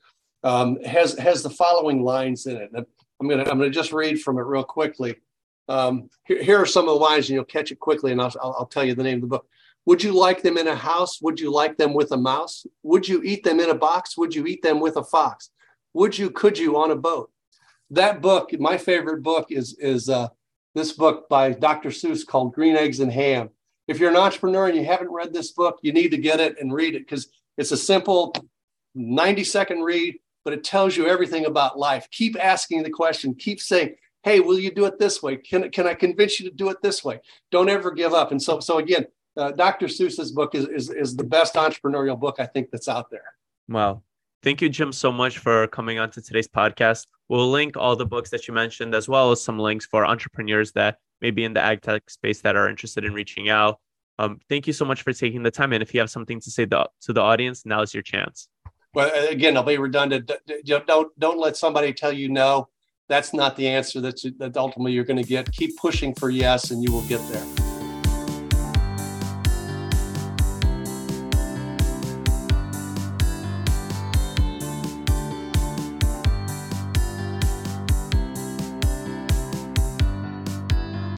um, 0.43 0.81
has, 0.83 1.17
has 1.17 1.43
the 1.43 1.49
following 1.49 2.03
lines 2.03 2.45
in 2.45 2.57
it. 2.57 2.71
I'm 2.73 3.29
to 3.29 3.39
I'm 3.39 3.57
gonna 3.57 3.69
just 3.69 3.91
read 3.91 4.21
from 4.21 4.37
it 4.37 4.43
real 4.43 4.63
quickly. 4.63 5.15
Um, 5.67 6.09
here, 6.25 6.41
here, 6.41 6.57
are 6.57 6.65
some 6.65 6.87
of 6.87 6.95
the 6.95 6.99
lines, 6.99 7.29
and 7.29 7.35
you'll 7.35 7.43
catch 7.43 7.71
it 7.71 7.79
quickly, 7.79 8.11
and 8.11 8.21
I'll, 8.21 8.33
I'll, 8.41 8.55
I'll 8.59 8.65
tell 8.65 8.83
you 8.83 8.95
the 8.95 9.03
name 9.03 9.17
of 9.17 9.21
the 9.21 9.27
book. 9.27 9.45
Would 9.85 10.03
you 10.03 10.13
like 10.13 10.41
them 10.41 10.57
in 10.57 10.67
a 10.67 10.75
house? 10.75 11.21
Would 11.21 11.39
you 11.39 11.51
like 11.51 11.77
them 11.77 11.93
with 11.93 12.11
a 12.11 12.17
mouse? 12.17 12.65
Would 12.83 13.07
you 13.07 13.21
eat 13.23 13.43
them 13.43 13.59
in 13.59 13.69
a 13.69 13.75
box? 13.75 14.17
Would 14.17 14.35
you 14.35 14.45
eat 14.45 14.61
them 14.61 14.79
with 14.79 14.97
a 14.97 15.03
fox? 15.03 15.51
Would 15.93 16.17
you, 16.17 16.29
could 16.29 16.57
you 16.57 16.77
on 16.77 16.91
a 16.91 16.95
boat? 16.95 17.31
That 17.91 18.21
book, 18.21 18.51
my 18.59 18.77
favorite 18.77 19.23
book 19.23 19.47
is, 19.51 19.75
is 19.79 20.09
uh, 20.09 20.27
this 20.75 20.93
book 20.93 21.27
by 21.27 21.53
Dr. 21.53 21.89
Seuss 21.89 22.25
called 22.25 22.53
Green 22.53 22.75
Eggs 22.75 22.99
and 22.99 23.11
Ham. 23.11 23.49
If 23.87 23.99
you're 23.99 24.11
an 24.11 24.15
entrepreneur 24.15 24.67
and 24.67 24.77
you 24.77 24.85
haven't 24.85 25.11
read 25.11 25.33
this 25.33 25.51
book, 25.51 25.79
you 25.81 25.91
need 25.91 26.11
to 26.11 26.17
get 26.17 26.39
it 26.39 26.59
and 26.59 26.71
read 26.71 26.93
it 26.93 27.07
because 27.07 27.27
it's 27.57 27.71
a 27.71 27.77
simple 27.77 28.35
90 28.93 29.43
second 29.43 29.81
read, 29.81 30.19
but 30.43 30.53
it 30.53 30.63
tells 30.63 30.95
you 30.95 31.07
everything 31.07 31.45
about 31.45 31.77
life. 31.77 32.07
Keep 32.11 32.37
asking 32.43 32.83
the 32.83 32.89
question, 32.89 33.35
keep 33.35 33.59
saying, 33.59 33.95
hey, 34.23 34.39
will 34.39 34.59
you 34.59 34.71
do 34.71 34.85
it 34.85 34.99
this 34.99 35.21
way? 35.23 35.37
Can, 35.37 35.69
can 35.71 35.87
I 35.87 35.93
convince 35.93 36.39
you 36.39 36.49
to 36.49 36.55
do 36.55 36.69
it 36.69 36.81
this 36.81 37.03
way? 37.03 37.19
Don't 37.51 37.69
ever 37.69 37.91
give 37.91 38.13
up. 38.13 38.31
And 38.31 38.41
so, 38.41 38.59
so 38.59 38.77
again, 38.77 39.05
uh, 39.37 39.51
Dr. 39.51 39.87
Seuss's 39.87 40.31
book 40.31 40.53
is, 40.53 40.67
is 40.67 40.89
is 40.89 41.15
the 41.15 41.23
best 41.23 41.53
entrepreneurial 41.53 42.19
book 42.19 42.35
I 42.39 42.45
think 42.45 42.71
that's 42.71 42.89
out 42.89 43.09
there. 43.09 43.23
Wow. 43.67 44.03
Thank 44.41 44.61
you, 44.61 44.69
Jim, 44.69 44.91
so 44.91 45.11
much 45.11 45.37
for 45.37 45.67
coming 45.67 45.99
on 45.99 46.11
to 46.11 46.21
today's 46.21 46.47
podcast. 46.47 47.07
We'll 47.27 47.49
link 47.49 47.77
all 47.77 47.95
the 47.95 48.05
books 48.05 48.29
that 48.31 48.47
you 48.47 48.53
mentioned, 48.53 48.95
as 48.95 49.07
well 49.07 49.31
as 49.31 49.41
some 49.41 49.59
links 49.59 49.85
for 49.85 50.05
entrepreneurs 50.05 50.71
that 50.73 50.97
may 51.21 51.31
be 51.31 51.43
in 51.43 51.53
the 51.53 51.61
ag 51.61 51.81
tech 51.81 52.09
space 52.09 52.41
that 52.41 52.55
are 52.55 52.69
interested 52.69 53.05
in 53.05 53.13
reaching 53.13 53.49
out. 53.49 53.79
Um, 54.17 54.39
thank 54.49 54.67
you 54.67 54.73
so 54.73 54.85
much 54.85 55.01
for 55.01 55.13
taking 55.13 55.43
the 55.43 55.51
time. 55.51 55.71
And 55.73 55.81
if 55.81 55.93
you 55.93 55.99
have 55.99 56.09
something 56.09 56.39
to 56.41 56.51
say 56.51 56.65
to 56.65 56.87
the 57.07 57.21
audience, 57.21 57.65
now 57.65 57.81
is 57.81 57.93
your 57.93 58.03
chance. 58.03 58.49
Well, 58.93 59.11
uh, 59.13 59.29
again, 59.29 59.55
I'll 59.57 59.63
be 59.63 59.77
redundant. 59.77 60.31
Don't 60.65 61.19
don't 61.19 61.39
let 61.39 61.57
somebody 61.57 61.93
tell 61.93 62.11
you 62.11 62.29
no. 62.29 62.69
That's 63.07 63.33
not 63.33 63.55
the 63.55 63.67
answer. 63.67 64.01
That's 64.01 64.23
that 64.37 64.55
ultimately 64.55 64.93
you're 64.93 65.03
going 65.03 65.21
to 65.21 65.27
get. 65.27 65.51
Keep 65.51 65.77
pushing 65.77 66.13
for 66.13 66.29
yes, 66.29 66.71
and 66.71 66.83
you 66.83 66.91
will 66.91 67.07
get 67.07 67.21
there. 67.29 67.58